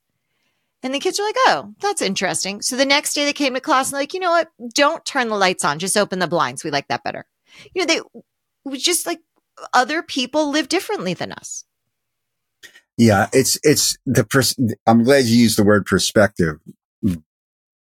And 0.83 0.93
the 0.93 0.99
kids 0.99 1.19
are 1.19 1.25
like, 1.25 1.35
oh, 1.47 1.73
that's 1.81 2.01
interesting. 2.01 2.61
So 2.61 2.75
the 2.75 2.85
next 2.85 3.13
day 3.13 3.25
they 3.25 3.33
came 3.33 3.55
to 3.55 3.59
class 3.59 3.91
and 3.91 3.99
like, 3.99 4.13
you 4.13 4.19
know 4.19 4.31
what? 4.31 4.49
Don't 4.73 5.03
turn 5.05 5.29
the 5.29 5.35
lights 5.35 5.65
on. 5.65 5.79
Just 5.79 5.97
open 5.97 6.19
the 6.19 6.27
blinds. 6.27 6.63
We 6.63 6.69
like 6.71 6.87
that 6.89 7.03
better. 7.03 7.25
You 7.73 7.81
know, 7.81 7.85
they 7.85 8.01
was 8.63 8.83
just 8.83 9.07
like 9.07 9.19
other 9.73 10.03
people 10.03 10.51
live 10.51 10.69
differently 10.69 11.13
than 11.13 11.31
us. 11.31 11.65
Yeah, 12.97 13.27
it's 13.31 13.59
it's 13.63 13.97
the 14.05 14.23
pers- 14.23 14.57
I'm 14.87 15.03
glad 15.03 15.25
you 15.25 15.37
used 15.37 15.57
the 15.57 15.63
word 15.63 15.85
perspective. 15.85 16.57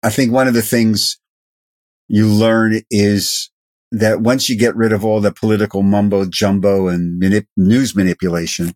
I 0.03 0.11
think 0.11 0.33
one 0.33 0.47
of 0.47 0.55
the 0.55 0.63
things 0.63 1.19
you 2.09 2.27
learn 2.27 2.83
is 2.91 3.51
that 3.93 4.21
once 4.21 4.49
you 4.49 4.59
get 4.59 4.77
rid 4.77 4.93
of 4.93 5.05
all 5.05 5.21
the 5.21 5.33
political 5.33 5.83
mumbo 5.83 6.27
jumbo 6.27 6.89
and 6.89 7.21
manip- 7.21 7.47
news 7.57 7.97
manipulation, 7.97 8.75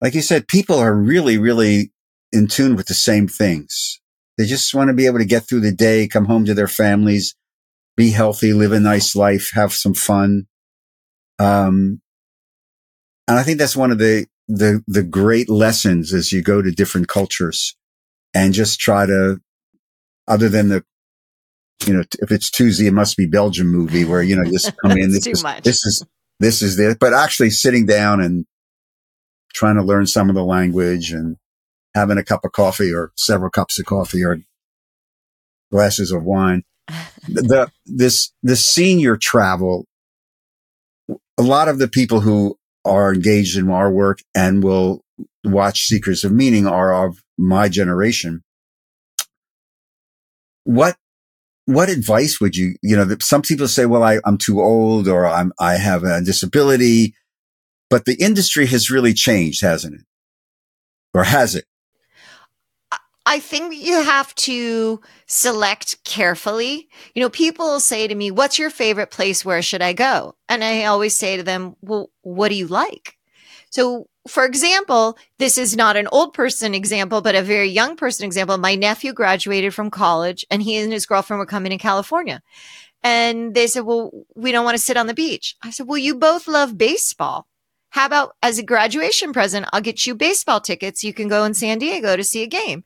like 0.00 0.14
you 0.14 0.20
said, 0.20 0.46
people 0.46 0.78
are 0.78 0.94
really, 0.94 1.38
really 1.38 1.90
in 2.32 2.46
tune 2.46 2.76
with 2.76 2.86
the 2.86 2.94
same 2.94 3.28
things. 3.28 4.00
They 4.38 4.44
just 4.44 4.74
want 4.74 4.88
to 4.88 4.94
be 4.94 5.06
able 5.06 5.18
to 5.18 5.24
get 5.24 5.48
through 5.48 5.60
the 5.60 5.72
day, 5.72 6.06
come 6.08 6.26
home 6.26 6.44
to 6.44 6.54
their 6.54 6.68
families, 6.68 7.34
be 7.96 8.10
healthy, 8.10 8.52
live 8.52 8.72
a 8.72 8.80
nice 8.80 9.16
life, 9.16 9.50
have 9.54 9.72
some 9.72 9.94
fun. 9.94 10.46
Um, 11.38 12.00
and 13.26 13.38
I 13.38 13.42
think 13.42 13.58
that's 13.58 13.76
one 13.76 13.90
of 13.90 13.98
the, 13.98 14.26
the, 14.48 14.82
the 14.86 15.02
great 15.02 15.48
lessons 15.48 16.12
as 16.12 16.32
you 16.32 16.42
go 16.42 16.60
to 16.60 16.70
different 16.70 17.08
cultures 17.08 17.76
and 18.34 18.52
just 18.52 18.78
try 18.78 19.06
to, 19.06 19.40
other 20.28 20.48
than 20.48 20.68
the, 20.68 20.84
you 21.86 21.94
know, 21.94 22.02
if 22.20 22.30
it's 22.30 22.50
Tuesday, 22.50 22.86
it 22.86 22.92
must 22.92 23.16
be 23.16 23.26
Belgium 23.26 23.68
movie 23.68 24.04
where, 24.04 24.22
you 24.22 24.36
know, 24.36 24.44
just 24.44 24.72
come 24.82 24.92
in. 24.92 25.12
this 25.12 25.26
is, 25.26 25.42
much. 25.42 25.62
this 25.62 25.84
is, 25.86 26.04
this 26.40 26.62
is 26.62 26.76
this, 26.76 26.96
but 27.00 27.14
actually 27.14 27.50
sitting 27.50 27.86
down 27.86 28.20
and 28.20 28.44
trying 29.54 29.76
to 29.76 29.82
learn 29.82 30.06
some 30.06 30.28
of 30.28 30.34
the 30.34 30.44
language 30.44 31.10
and 31.10 31.36
having 31.96 32.18
a 32.18 32.24
cup 32.24 32.44
of 32.44 32.52
coffee 32.52 32.92
or 32.92 33.10
several 33.16 33.50
cups 33.50 33.78
of 33.80 33.86
coffee 33.86 34.22
or 34.22 34.38
glasses 35.72 36.12
of 36.12 36.22
wine. 36.22 36.62
the, 37.28 37.68
this, 37.86 38.32
the 38.42 38.54
senior 38.54 39.16
travel, 39.16 39.86
a 41.38 41.42
lot 41.42 41.68
of 41.68 41.78
the 41.78 41.88
people 41.88 42.20
who 42.20 42.56
are 42.84 43.14
engaged 43.14 43.56
in 43.56 43.70
our 43.70 43.90
work 43.90 44.20
and 44.34 44.62
will 44.62 45.02
watch 45.42 45.86
Seekers 45.86 46.22
of 46.22 46.32
Meaning 46.32 46.66
are 46.66 47.06
of 47.06 47.22
my 47.38 47.68
generation. 47.68 48.42
What, 50.64 50.96
what 51.64 51.88
advice 51.88 52.40
would 52.40 52.56
you, 52.56 52.76
you 52.82 52.94
know, 52.94 53.08
some 53.20 53.40
people 53.40 53.68
say, 53.68 53.86
well, 53.86 54.02
I, 54.02 54.18
I'm 54.26 54.36
too 54.36 54.60
old 54.60 55.08
or 55.08 55.26
I'm, 55.26 55.52
I 55.58 55.78
have 55.78 56.04
a 56.04 56.20
disability, 56.20 57.14
but 57.88 58.04
the 58.04 58.16
industry 58.20 58.66
has 58.66 58.90
really 58.90 59.14
changed, 59.14 59.62
hasn't 59.62 59.94
it? 59.94 60.00
Or 61.14 61.24
has 61.24 61.54
it? 61.54 61.64
I 63.28 63.40
think 63.40 63.74
you 63.74 64.00
have 64.04 64.32
to 64.36 65.00
select 65.26 66.02
carefully. 66.04 66.88
You 67.12 67.22
know, 67.22 67.28
people 67.28 67.80
say 67.80 68.06
to 68.06 68.14
me, 68.14 68.30
What's 68.30 68.56
your 68.58 68.70
favorite 68.70 69.10
place? 69.10 69.44
Where 69.44 69.62
should 69.62 69.82
I 69.82 69.94
go? 69.94 70.36
And 70.48 70.62
I 70.62 70.84
always 70.84 71.16
say 71.16 71.36
to 71.36 71.42
them, 71.42 71.74
Well, 71.82 72.10
what 72.22 72.50
do 72.50 72.54
you 72.54 72.68
like? 72.68 73.16
So, 73.70 74.06
for 74.28 74.44
example, 74.46 75.18
this 75.38 75.58
is 75.58 75.76
not 75.76 75.96
an 75.96 76.08
old 76.12 76.34
person 76.34 76.72
example, 76.72 77.20
but 77.20 77.34
a 77.34 77.42
very 77.42 77.68
young 77.68 77.96
person 77.96 78.24
example. 78.24 78.58
My 78.58 78.76
nephew 78.76 79.12
graduated 79.12 79.74
from 79.74 79.90
college 79.90 80.46
and 80.48 80.62
he 80.62 80.76
and 80.76 80.92
his 80.92 81.04
girlfriend 81.04 81.40
were 81.40 81.46
coming 81.46 81.70
to 81.70 81.78
California. 81.78 82.42
And 83.02 83.54
they 83.54 83.66
said, 83.66 83.80
Well, 83.80 84.12
we 84.36 84.52
don't 84.52 84.64
want 84.64 84.76
to 84.76 84.82
sit 84.82 84.96
on 84.96 85.08
the 85.08 85.14
beach. 85.14 85.56
I 85.64 85.70
said, 85.70 85.88
Well, 85.88 85.98
you 85.98 86.14
both 86.14 86.46
love 86.46 86.78
baseball. 86.78 87.48
How 87.90 88.06
about 88.06 88.36
as 88.40 88.58
a 88.58 88.62
graduation 88.62 89.32
present, 89.32 89.66
I'll 89.72 89.80
get 89.80 90.06
you 90.06 90.14
baseball 90.14 90.60
tickets. 90.60 91.02
You 91.02 91.12
can 91.12 91.26
go 91.26 91.42
in 91.42 91.54
San 91.54 91.78
Diego 91.78 92.14
to 92.14 92.22
see 92.22 92.44
a 92.44 92.46
game 92.46 92.84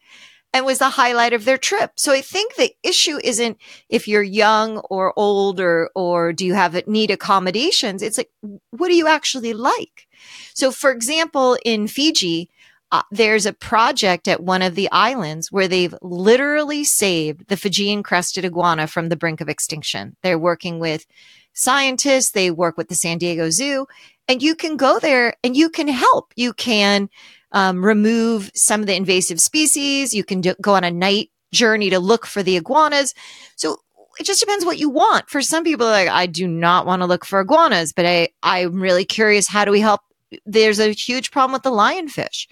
and 0.52 0.66
was 0.66 0.78
the 0.78 0.90
highlight 0.90 1.32
of 1.32 1.44
their 1.44 1.58
trip. 1.58 1.92
So 1.96 2.12
I 2.12 2.20
think 2.20 2.54
the 2.54 2.72
issue 2.82 3.18
isn't 3.22 3.56
if 3.88 4.08
you're 4.08 4.22
young 4.22 4.78
or 4.90 5.12
old 5.16 5.60
or, 5.60 5.90
or 5.94 6.32
do 6.32 6.44
you 6.44 6.54
have 6.54 6.86
need 6.86 7.10
accommodations? 7.10 8.02
It's 8.02 8.18
like, 8.18 8.30
what 8.70 8.88
do 8.88 8.94
you 8.94 9.06
actually 9.06 9.52
like? 9.52 10.08
So 10.54 10.70
for 10.72 10.90
example, 10.90 11.56
in 11.64 11.86
Fiji, 11.86 12.50
uh, 12.92 13.02
there's 13.12 13.46
a 13.46 13.52
project 13.52 14.26
at 14.26 14.42
one 14.42 14.62
of 14.62 14.74
the 14.74 14.90
islands 14.90 15.52
where 15.52 15.68
they've 15.68 15.94
literally 16.02 16.82
saved 16.82 17.46
the 17.46 17.56
Fijian 17.56 18.02
crested 18.02 18.44
iguana 18.44 18.88
from 18.88 19.08
the 19.08 19.16
brink 19.16 19.40
of 19.40 19.48
extinction. 19.48 20.16
They're 20.22 20.38
working 20.38 20.80
with 20.80 21.06
scientists. 21.52 22.32
They 22.32 22.50
work 22.50 22.76
with 22.76 22.88
the 22.88 22.96
San 22.96 23.18
Diego 23.18 23.50
Zoo 23.50 23.86
and 24.30 24.40
you 24.40 24.54
can 24.54 24.76
go 24.76 25.00
there 25.00 25.34
and 25.42 25.56
you 25.56 25.68
can 25.68 25.88
help. 25.88 26.32
You 26.36 26.52
can 26.52 27.10
um, 27.50 27.84
remove 27.84 28.52
some 28.54 28.80
of 28.80 28.86
the 28.86 28.94
invasive 28.94 29.40
species. 29.40 30.14
You 30.14 30.22
can 30.22 30.40
do, 30.40 30.54
go 30.62 30.76
on 30.76 30.84
a 30.84 30.90
night 30.92 31.30
journey 31.52 31.90
to 31.90 31.98
look 31.98 32.26
for 32.26 32.40
the 32.40 32.56
iguanas. 32.56 33.12
So 33.56 33.78
it 34.20 34.24
just 34.24 34.38
depends 34.38 34.64
what 34.64 34.78
you 34.78 34.88
want. 34.88 35.28
For 35.28 35.42
some 35.42 35.64
people, 35.64 35.86
like 35.86 36.08
I 36.08 36.26
do 36.26 36.46
not 36.46 36.86
want 36.86 37.02
to 37.02 37.06
look 37.06 37.24
for 37.24 37.40
iguanas, 37.40 37.92
but 37.92 38.06
I 38.06 38.28
I'm 38.44 38.80
really 38.80 39.04
curious. 39.04 39.48
How 39.48 39.64
do 39.64 39.72
we 39.72 39.80
help? 39.80 40.00
There's 40.46 40.78
a 40.78 40.92
huge 40.92 41.32
problem 41.32 41.52
with 41.52 41.64
the 41.64 41.72
lionfish. 41.72 42.46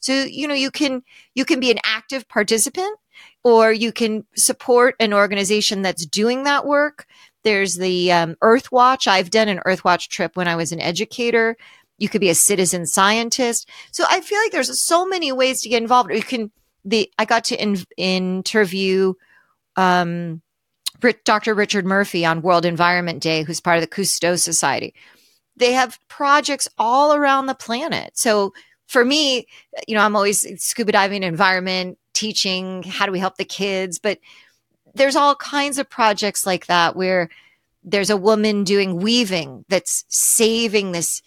So 0.00 0.12
you 0.12 0.46
know 0.46 0.54
you 0.54 0.70
can 0.70 1.02
you 1.34 1.46
can 1.46 1.60
be 1.60 1.70
an 1.70 1.78
active 1.82 2.28
participant, 2.28 2.98
or 3.42 3.72
you 3.72 3.90
can 3.90 4.26
support 4.36 4.96
an 5.00 5.14
organization 5.14 5.80
that's 5.80 6.04
doing 6.04 6.44
that 6.44 6.66
work. 6.66 7.06
There's 7.44 7.76
the 7.76 8.12
um, 8.12 8.36
Earthwatch. 8.42 9.06
I've 9.06 9.30
done 9.30 9.48
an 9.48 9.60
Earthwatch 9.66 10.08
trip 10.08 10.36
when 10.36 10.48
I 10.48 10.56
was 10.56 10.72
an 10.72 10.80
educator 10.80 11.56
you 11.98 12.08
could 12.08 12.20
be 12.20 12.30
a 12.30 12.34
citizen 12.34 12.84
scientist. 12.84 13.68
So 13.92 14.04
I 14.10 14.22
feel 14.22 14.40
like 14.40 14.50
there's 14.50 14.80
so 14.80 15.06
many 15.06 15.30
ways 15.30 15.62
to 15.62 15.68
get 15.68 15.82
involved. 15.82 16.10
You 16.12 16.20
can 16.20 16.50
the 16.84 17.10
I 17.16 17.24
got 17.24 17.44
to 17.44 17.62
in, 17.62 17.78
interview 17.96 19.14
um, 19.76 20.42
Dr. 21.24 21.54
Richard 21.54 21.86
Murphy 21.86 22.24
on 22.24 22.42
World 22.42 22.64
Environment 22.64 23.22
Day, 23.22 23.44
who's 23.44 23.60
part 23.60 23.76
of 23.76 23.82
the 23.82 23.94
Cousteau 23.94 24.38
Society. 24.38 24.94
They 25.56 25.72
have 25.72 25.98
projects 26.08 26.68
all 26.76 27.14
around 27.14 27.46
the 27.46 27.54
planet. 27.54 28.18
So 28.18 28.52
for 28.88 29.04
me, 29.04 29.46
you 29.86 29.94
know, 29.94 30.02
I'm 30.02 30.16
always 30.16 30.44
scuba 30.62 30.92
diving, 30.92 31.22
environment, 31.22 31.98
teaching, 32.14 32.82
how 32.82 33.06
do 33.06 33.12
we 33.12 33.18
help 33.18 33.36
the 33.36 33.44
kids? 33.44 33.98
But 33.98 34.18
there's 34.94 35.16
all 35.16 35.34
kinds 35.34 35.78
of 35.78 35.88
projects 35.88 36.46
like 36.46 36.66
that 36.66 36.96
where 36.96 37.28
there's 37.84 38.10
a 38.10 38.16
woman 38.16 38.64
doing 38.64 38.96
weaving 38.96 39.64
that's 39.68 40.04
saving 40.08 40.92
this 40.92 41.22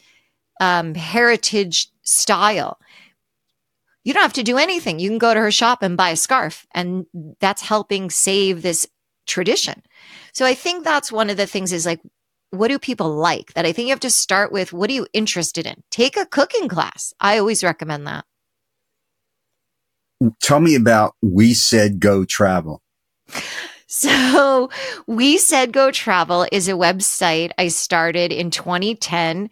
um, 0.62 0.95
heritage 0.95 1.89
style. 2.04 2.80
You 4.04 4.13
don't 4.13 4.21
have 4.21 4.34
to 4.34 4.43
do 4.43 4.58
anything. 4.58 4.99
You 4.99 5.10
can 5.10 5.17
go 5.17 5.34
to 5.34 5.39
her 5.39 5.51
shop 5.51 5.82
and 5.82 5.97
buy 5.97 6.12
a 6.12 6.15
scarf, 6.15 6.67
and 6.73 7.06
that's 7.39 7.62
helping 7.62 8.10
save 8.10 8.62
this 8.62 8.88
tradition. 9.25 9.82
So 10.34 10.45
I 10.45 10.54
think 10.54 10.84
that's 10.84 11.12
one 11.12 11.30
of 11.30 11.38
the 11.38 11.47
things 11.47 11.73
is 11.73 11.86
like, 11.86 12.01
what 12.51 12.67
do 12.69 12.80
people 12.80 13.10
like? 13.10 13.54
That 13.54 13.65
I 13.65 13.73
think 13.73 13.88
you 13.88 13.91
have 13.91 13.99
to 14.01 14.10
start 14.10 14.51
with 14.51 14.71
what 14.71 14.89
are 14.89 14.93
you 14.93 15.08
interested 15.13 15.65
in? 15.65 15.82
Take 15.91 16.17
a 16.17 16.25
cooking 16.25 16.69
class. 16.69 17.13
I 17.19 17.39
always 17.39 17.63
recommend 17.63 18.08
that. 18.08 18.25
Tell 20.41 20.60
me 20.60 20.75
about 20.75 21.15
We 21.21 21.54
Said 21.54 21.99
Go 21.99 22.23
Travel. 22.23 22.82
So, 23.88 24.69
We 25.07 25.38
Said 25.38 25.71
Go 25.71 25.91
Travel 25.91 26.47
is 26.51 26.67
a 26.67 26.73
website 26.73 27.51
I 27.57 27.69
started 27.69 28.33
in 28.33 28.51
2010 28.51 29.49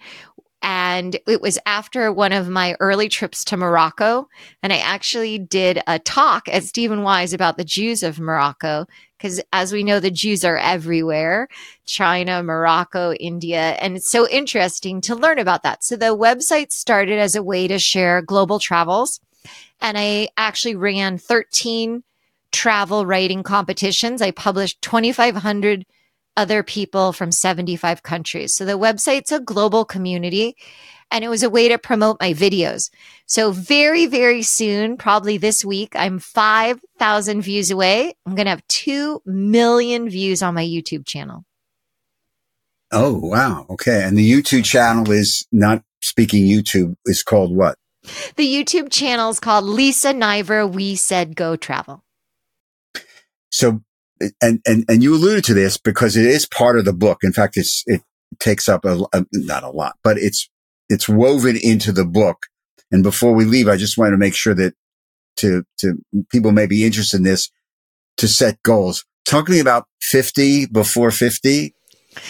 And 0.61 1.17
it 1.27 1.41
was 1.41 1.59
after 1.65 2.11
one 2.11 2.31
of 2.33 2.49
my 2.49 2.75
early 2.79 3.09
trips 3.09 3.43
to 3.45 3.57
Morocco. 3.57 4.27
And 4.63 4.73
I 4.73 4.77
actually 4.77 5.37
did 5.37 5.81
a 5.87 5.99
talk 5.99 6.47
at 6.49 6.63
Stephen 6.63 7.03
Wise 7.03 7.33
about 7.33 7.57
the 7.57 7.63
Jews 7.65 8.01
of 8.03 8.19
Morocco. 8.19 8.85
Because 9.17 9.41
as 9.53 9.71
we 9.73 9.83
know, 9.83 9.99
the 9.99 10.11
Jews 10.11 10.43
are 10.43 10.57
everywhere 10.57 11.47
China, 11.85 12.43
Morocco, 12.43 13.13
India. 13.13 13.77
And 13.79 13.95
it's 13.97 14.09
so 14.09 14.27
interesting 14.29 15.01
to 15.01 15.15
learn 15.15 15.39
about 15.39 15.63
that. 15.63 15.83
So 15.83 15.95
the 15.95 16.17
website 16.17 16.71
started 16.71 17.19
as 17.19 17.35
a 17.35 17.43
way 17.43 17.67
to 17.67 17.79
share 17.79 18.21
global 18.21 18.59
travels. 18.59 19.19
And 19.81 19.97
I 19.97 20.29
actually 20.37 20.75
ran 20.75 21.17
13 21.17 22.03
travel 22.53 23.05
writing 23.05 23.43
competitions. 23.43 24.21
I 24.21 24.31
published 24.31 24.81
2,500 24.81 25.85
other 26.37 26.63
people 26.63 27.11
from 27.11 27.31
75 27.31 28.03
countries. 28.03 28.55
So 28.55 28.65
the 28.65 28.77
website's 28.77 29.31
a 29.31 29.39
global 29.39 29.83
community 29.85 30.55
and 31.11 31.23
it 31.23 31.27
was 31.27 31.43
a 31.43 31.49
way 31.49 31.69
to 31.69 31.77
promote 31.77 32.17
my 32.19 32.33
videos. 32.33 32.89
So 33.27 33.51
very, 33.51 34.07
very 34.07 34.41
soon, 34.41 34.97
probably 34.97 35.37
this 35.37 35.63
week, 35.63 35.95
I'm 35.95 36.17
5,000 36.17 37.41
views 37.41 37.69
away. 37.69 38.15
I'm 38.25 38.35
going 38.35 38.45
to 38.45 38.51
have 38.51 38.67
2 38.67 39.21
million 39.25 40.09
views 40.09 40.41
on 40.41 40.55
my 40.55 40.65
YouTube 40.65 41.05
channel. 41.05 41.45
Oh, 42.91 43.19
wow. 43.19 43.65
Okay. 43.69 44.03
And 44.03 44.17
the 44.17 44.29
YouTube 44.29 44.65
channel 44.65 45.11
is 45.11 45.47
not 45.51 45.83
speaking 46.01 46.45
YouTube 46.45 46.95
is 47.05 47.21
called 47.21 47.55
what? 47.55 47.77
The 48.35 48.45
YouTube 48.45 48.91
channel 48.91 49.29
is 49.29 49.39
called 49.39 49.65
Lisa 49.65 50.13
Niver. 50.13 50.67
We 50.67 50.95
said 50.95 51.35
go 51.35 51.55
travel. 51.55 52.03
So 53.53 53.81
and, 54.41 54.61
and, 54.65 54.85
and 54.87 55.03
you 55.03 55.15
alluded 55.15 55.43
to 55.45 55.53
this 55.53 55.77
because 55.77 56.17
it 56.17 56.25
is 56.25 56.47
part 56.47 56.77
of 56.77 56.85
the 56.85 56.93
book. 56.93 57.19
In 57.23 57.33
fact, 57.33 57.57
it's, 57.57 57.83
it 57.85 58.01
takes 58.39 58.67
up 58.67 58.85
a, 58.85 59.05
a, 59.13 59.25
not 59.31 59.63
a 59.63 59.69
lot, 59.69 59.95
but 60.03 60.17
it's, 60.17 60.49
it's 60.89 61.07
woven 61.07 61.57
into 61.61 61.91
the 61.91 62.05
book. 62.05 62.47
And 62.91 63.03
before 63.03 63.33
we 63.33 63.45
leave, 63.45 63.67
I 63.67 63.77
just 63.77 63.97
wanted 63.97 64.11
to 64.11 64.17
make 64.17 64.35
sure 64.35 64.55
that 64.55 64.73
to, 65.37 65.63
to 65.79 65.95
people 66.31 66.51
may 66.51 66.67
be 66.67 66.85
interested 66.85 67.17
in 67.17 67.23
this 67.23 67.49
to 68.17 68.27
set 68.27 68.61
goals. 68.63 69.05
Talking 69.25 69.59
about 69.59 69.87
50 70.01 70.67
before 70.67 71.11
50, 71.11 71.75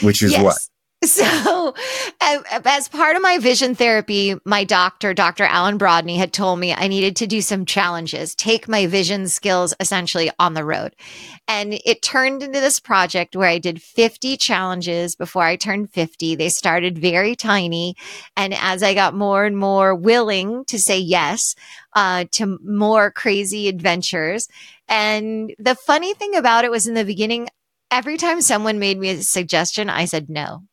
which 0.01 0.21
is 0.21 0.33
yes. 0.33 0.43
what? 0.43 0.57
So, 1.03 1.73
as 2.21 2.87
part 2.87 3.15
of 3.15 3.21
my 3.21 3.37
vision 3.37 3.75
therapy, 3.75 4.35
my 4.45 4.63
doctor, 4.63 5.13
Dr. 5.13 5.43
Alan 5.43 5.77
Brodney, 5.77 6.17
had 6.17 6.33
told 6.33 6.59
me 6.59 6.73
I 6.73 6.87
needed 6.87 7.15
to 7.17 7.27
do 7.27 7.41
some 7.41 7.65
challenges, 7.65 8.35
take 8.35 8.67
my 8.67 8.87
vision 8.87 9.27
skills 9.27 9.73
essentially 9.79 10.31
on 10.39 10.53
the 10.53 10.65
road. 10.65 10.95
And 11.47 11.79
it 11.85 12.01
turned 12.01 12.43
into 12.43 12.59
this 12.59 12.79
project 12.79 13.35
where 13.35 13.49
I 13.49 13.57
did 13.57 13.81
50 13.81 14.37
challenges 14.37 15.15
before 15.15 15.43
I 15.43 15.55
turned 15.55 15.91
50. 15.91 16.35
They 16.35 16.49
started 16.49 16.97
very 16.97 17.35
tiny. 17.35 17.95
And 18.35 18.53
as 18.53 18.83
I 18.83 18.93
got 18.93 19.15
more 19.15 19.45
and 19.45 19.57
more 19.57 19.93
willing 19.95 20.65
to 20.65 20.79
say 20.79 20.99
yes 20.99 21.55
uh, 21.93 22.25
to 22.31 22.59
more 22.63 23.11
crazy 23.11 23.67
adventures, 23.67 24.47
and 24.87 25.53
the 25.59 25.75
funny 25.75 26.13
thing 26.13 26.35
about 26.35 26.65
it 26.65 26.71
was 26.71 26.87
in 26.87 26.93
the 26.93 27.05
beginning, 27.05 27.47
every 27.91 28.17
time 28.17 28.41
someone 28.41 28.79
made 28.79 28.97
me 28.97 29.09
a 29.09 29.21
suggestion, 29.21 29.89
I 29.89 30.05
said 30.05 30.29
no 30.29 30.63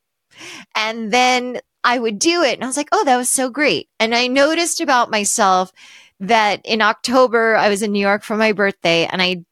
and 0.75 1.13
then 1.13 1.61
I 1.83 1.99
would 1.99 2.19
do 2.19 2.43
it. 2.43 2.55
And 2.55 2.65
I 2.65 2.67
was 2.67 2.77
like, 2.77 2.91
oh, 2.93 3.05
that 3.05 3.17
was 3.17 3.31
so 3.31 3.49
great. 3.51 3.89
And 3.99 4.15
I 4.15 4.27
noticed 4.27 4.81
about 4.81 5.11
myself 5.11 5.73
that 6.21 6.61
in 6.65 6.83
October, 6.83 7.57
I 7.57 7.69
was 7.69 7.83
in 7.83 7.93
New 7.93 8.01
York 8.01 8.23
for 8.23 8.37
my 8.37 8.53
birthday 8.53 9.07
and 9.07 9.23
I 9.23 9.45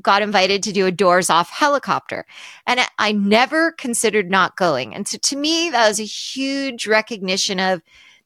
got 0.00 0.22
invited 0.22 0.62
to 0.62 0.72
do 0.72 0.86
a 0.86 0.92
doors 0.92 1.30
off 1.30 1.50
helicopter. 1.50 2.24
And 2.66 2.80
I 2.98 3.12
never 3.12 3.72
considered 3.72 4.30
not 4.30 4.56
going. 4.56 4.94
And 4.94 5.06
so 5.06 5.18
to 5.18 5.36
me, 5.36 5.70
that 5.70 5.88
was 5.88 6.00
a 6.00 6.04
huge 6.04 6.86
recognition 6.86 7.60
of 7.60 7.82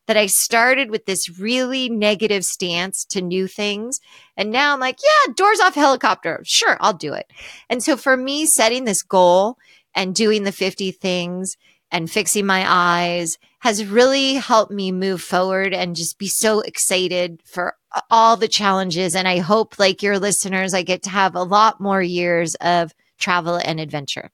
that 0.06 0.16
I 0.16 0.26
started 0.26 0.90
with 0.90 1.04
this 1.04 1.38
really 1.38 1.90
negative 1.90 2.42
stance 2.44 3.04
to 3.06 3.20
new 3.20 3.46
things. 3.46 4.00
And 4.38 4.50
now 4.50 4.72
I'm 4.72 4.80
like, 4.80 4.98
yeah, 5.02 5.34
doors 5.34 5.60
off 5.60 5.74
helicopter. 5.74 6.40
Sure, 6.44 6.78
I'll 6.80 6.94
do 6.94 7.12
it. 7.12 7.30
And 7.68 7.82
so 7.82 7.94
for 7.96 8.16
me, 8.16 8.46
setting 8.46 8.84
this 8.84 9.02
goal 9.02 9.58
and 9.94 10.14
doing 10.14 10.44
the 10.44 10.52
50 10.52 10.92
things 10.92 11.58
and 11.90 12.10
fixing 12.10 12.46
my 12.46 12.64
eyes 12.66 13.38
has 13.60 13.84
really 13.84 14.34
helped 14.34 14.72
me 14.72 14.92
move 14.92 15.20
forward 15.20 15.74
and 15.74 15.96
just 15.96 16.18
be 16.18 16.28
so 16.28 16.60
excited 16.60 17.42
for 17.44 17.74
all 18.10 18.36
the 18.36 18.48
challenges. 18.48 19.16
And 19.16 19.26
I 19.26 19.38
hope, 19.38 19.78
like 19.78 20.02
your 20.02 20.18
listeners, 20.18 20.74
I 20.74 20.82
get 20.82 21.02
to 21.04 21.10
have 21.10 21.34
a 21.34 21.42
lot 21.42 21.80
more 21.80 22.02
years 22.02 22.54
of 22.56 22.92
travel 23.18 23.56
and 23.56 23.80
adventure. 23.80 24.30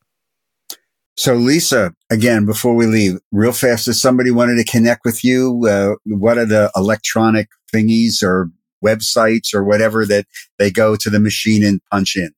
So, 1.17 1.35
Lisa, 1.35 1.95
again, 2.11 2.45
before 2.45 2.75
we 2.75 2.87
leave, 2.87 3.19
real 3.31 3.53
fast, 3.53 3.87
if 3.87 3.97
somebody 3.97 4.33
wanted 4.33 4.57
to 4.57 4.71
connect 4.71 5.03
with 5.05 5.23
you, 5.23 5.67
uh, 5.69 5.95
what 6.05 6.39
are 6.39 6.47
the 6.47 6.73
electronic 6.75 7.49
thingies 7.73 8.23
or 8.23 8.51
websites 8.85 9.55
or 9.55 9.63
whatever 9.63 10.05
that 10.07 10.27
they 10.59 10.73
go 10.73 10.97
to 10.97 11.09
the 11.09 11.21
machine 11.21 11.65
and 11.65 11.81
punch 11.91 12.17
in? 12.17 12.33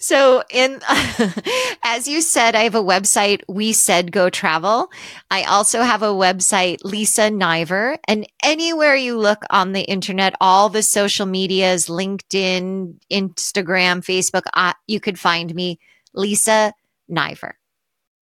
So 0.00 0.42
in 0.50 0.80
as 1.82 2.08
you 2.08 2.20
said 2.20 2.54
i 2.54 2.62
have 2.62 2.74
a 2.74 2.82
website 2.82 3.42
we 3.48 3.72
said 3.72 4.12
go 4.12 4.30
travel. 4.30 4.90
I 5.30 5.44
also 5.44 5.82
have 5.82 6.02
a 6.02 6.06
website 6.06 6.78
lisa 6.84 7.30
niver. 7.30 7.98
And 8.06 8.26
anywhere 8.42 8.94
you 8.94 9.18
look 9.18 9.42
on 9.50 9.72
the 9.72 9.82
internet 9.82 10.34
all 10.40 10.68
the 10.68 10.82
social 10.82 11.26
medias 11.26 11.86
linkedin 11.86 12.94
instagram 13.10 14.04
facebook 14.04 14.42
uh, 14.54 14.74
you 14.86 15.00
could 15.00 15.18
find 15.18 15.54
me 15.54 15.78
lisa 16.14 16.72
niver. 17.08 17.56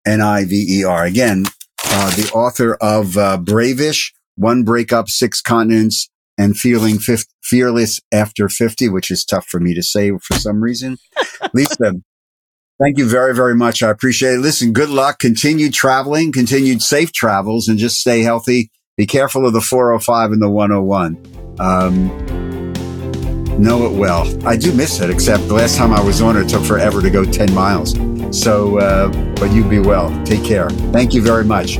N-i-v-e-r 0.06 1.06
again 1.06 1.46
uh, 1.86 2.10
the 2.15 2.30
author 2.34 2.76
of 2.76 3.17
uh, 3.17 3.38
brave-ish 3.38 4.13
one 4.36 4.63
breakup 4.63 5.10
six 5.10 5.41
continents 5.41 6.10
and 6.38 6.58
feeling 6.58 6.98
fearless 7.43 8.02
after 8.12 8.50
50, 8.50 8.89
which 8.89 9.12
is 9.12 9.24
tough 9.24 9.48
for 9.48 9.60
me 9.60 9.74
to 9.74 9.84
say 9.84 10.12
for 10.22 10.34
some 10.34 10.62
reason. 10.63 10.98
Lisa, 11.54 11.93
thank 12.82 12.98
you 12.98 13.08
very, 13.08 13.36
very 13.36 13.56
much. 13.56 13.84
I 13.84 13.89
appreciate 13.89 14.36
it. 14.36 14.39
Listen, 14.39 14.74
good 14.74 14.89
luck. 14.89 15.19
Continued 15.19 15.74
traveling, 15.74 16.32
continued 16.32 16.82
safe 16.82 17.12
travels, 17.12 17.67
and 17.67 17.78
just 17.78 18.00
stay 18.00 18.22
healthy. 18.22 18.72
Be 18.98 19.06
careful 19.06 19.46
of 19.46 19.54
the 19.54 19.62
405 19.62 20.32
and 20.32 20.41
the 20.41 20.50
101. 20.50 21.17
Um, 21.60 22.08
know 23.62 23.86
it 23.86 23.98
well. 23.98 24.48
I 24.48 24.58
do 24.58 24.74
miss 24.74 25.00
it, 25.00 25.10
except 25.10 25.48
the 25.48 25.54
last 25.54 25.78
time 25.78 25.93
I 25.93 26.04
was 26.04 26.22
on 26.22 26.38
it, 26.38 26.43
it 26.43 26.50
took 26.50 26.63
forever 26.63 27.02
to 27.02 27.10
go 27.10 27.24
10 27.24 27.54
miles. 27.54 27.93
So, 28.38 28.80
uh, 28.80 29.10
but 29.36 29.52
you 29.52 29.63
be 29.63 29.80
well. 29.80 30.10
Take 30.26 30.43
care. 30.43 30.69
Thank 30.69 31.13
you 31.13 31.22
very 31.22 31.46
much. 31.46 31.78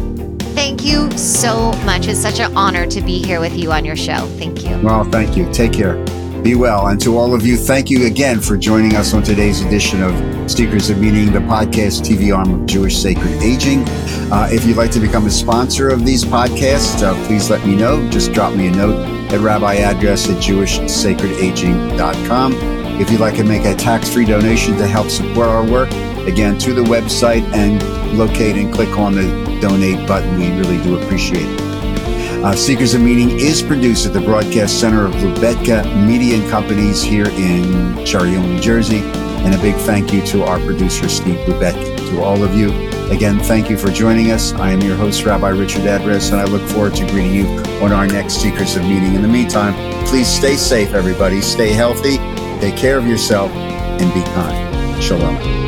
Thank 0.56 0.86
you 0.86 1.10
so 1.18 1.72
much. 1.84 2.08
It's 2.08 2.20
such 2.20 2.40
an 2.40 2.56
honor 2.56 2.86
to 2.88 3.02
be 3.02 3.24
here 3.24 3.40
with 3.40 3.58
you 3.58 3.72
on 3.72 3.86
your 3.86 3.96
show. 3.96 4.28
Thank 4.38 4.64
you. 4.64 4.80
Well, 4.82 5.04
thank 5.06 5.36
you. 5.36 5.52
Take 5.52 5.74
care. 5.74 5.98
Be 6.44 6.54
well. 6.56 6.88
And 6.88 7.00
to 7.02 7.18
all 7.18 7.34
of 7.34 7.46
you, 7.46 7.56
thank 7.56 7.90
you 7.90 8.06
again 8.06 8.42
for 8.42 8.58
joining 8.58 8.96
us 8.96 9.14
on 9.14 9.24
today's 9.24 9.62
edition 9.62 10.04
of 10.04 10.14
Seekers 10.52 10.90
of 10.90 11.00
Meaning, 11.00 11.32
the 11.32 11.40
podcast 11.40 12.02
TV 12.02 12.36
arm 12.36 12.54
of 12.54 12.66
Jewish 12.66 12.98
Sacred 12.98 13.42
Aging. 13.42 13.86
Uh, 14.30 14.50
if 14.52 14.66
you'd 14.66 14.76
like 14.76 14.92
to 14.92 15.00
become 15.00 15.26
a 15.26 15.32
sponsor 15.32 15.88
of 15.90 16.04
these 16.06 16.26
podcasts, 16.26 17.02
uh, 17.02 17.14
please 17.28 17.50
let 17.50 17.66
me 17.66 17.78
know. 17.78 18.06
Just 18.10 18.34
drop 18.34 18.54
me 18.54 18.68
a 18.68 18.72
note 18.72 18.98
at 19.32 19.40
rabbi 19.40 19.76
address 19.76 20.30
at 20.30 20.36
jewishsacredaging.com. 20.38 22.54
If 23.00 23.10
you'd 23.10 23.22
like 23.22 23.38
to 23.38 23.46
make 23.46 23.64
a 23.66 23.74
tax 23.74 24.14
free 24.14 24.26
donation 24.26 24.76
to 24.78 24.86
help 24.86 25.10
support 25.10 25.48
our 25.48 25.64
work, 25.66 25.90
again, 26.28 26.58
to 26.60 26.74
the 26.74 26.84
website 26.84 27.44
and 27.54 27.82
locate 28.18 28.58
and 28.58 28.74
click 28.74 29.00
on 29.00 29.16
the 29.16 29.43
donate 29.64 30.06
button. 30.06 30.38
We 30.38 30.52
really 30.60 30.78
do 30.84 31.00
appreciate 31.02 31.48
it. 31.48 31.62
Uh, 32.44 32.54
Seekers 32.54 32.94
of 32.94 33.02
Meaning 33.02 33.40
is 33.40 33.62
produced 33.62 34.06
at 34.06 34.12
the 34.12 34.20
Broadcast 34.20 34.78
Center 34.78 35.06
of 35.06 35.14
Lubetkin 35.14 36.06
Media 36.06 36.36
and 36.36 36.52
Companies 36.52 37.02
here 37.02 37.30
in 37.30 37.96
Hill, 38.06 38.26
New 38.26 38.60
Jersey. 38.60 39.00
And 39.46 39.56
a 39.56 39.58
big 39.60 39.76
thank 39.76 40.12
you 40.12 40.22
to 40.28 40.44
our 40.44 40.60
producer, 40.60 41.08
Steve 41.08 41.38
Lubetkin. 41.48 41.96
To 42.10 42.22
all 42.22 42.44
of 42.44 42.54
you, 42.54 42.72
again, 43.10 43.40
thank 43.40 43.70
you 43.70 43.78
for 43.78 43.90
joining 43.90 44.32
us. 44.32 44.52
I 44.54 44.72
am 44.72 44.82
your 44.82 44.98
host, 44.98 45.24
Rabbi 45.24 45.50
Richard 45.50 45.86
Address, 45.86 46.32
and 46.32 46.42
I 46.42 46.44
look 46.44 46.62
forward 46.70 46.96
to 46.96 47.08
greeting 47.08 47.34
you 47.34 47.48
on 47.82 47.94
our 47.94 48.06
next 48.06 48.42
Seekers 48.42 48.76
of 48.76 48.84
Meaning. 48.84 49.16
In 49.16 49.22
the 49.22 49.30
meantime, 49.30 49.74
please 50.08 50.28
stay 50.28 50.58
safe, 50.58 50.94
everybody. 50.94 51.40
Stay 51.40 51.72
healthy, 51.72 52.18
take 52.60 52.76
care 52.76 52.98
of 52.98 53.08
yourself, 53.08 53.50
and 53.52 54.14
be 54.14 54.22
kind. 54.34 55.02
Shalom. 55.02 55.63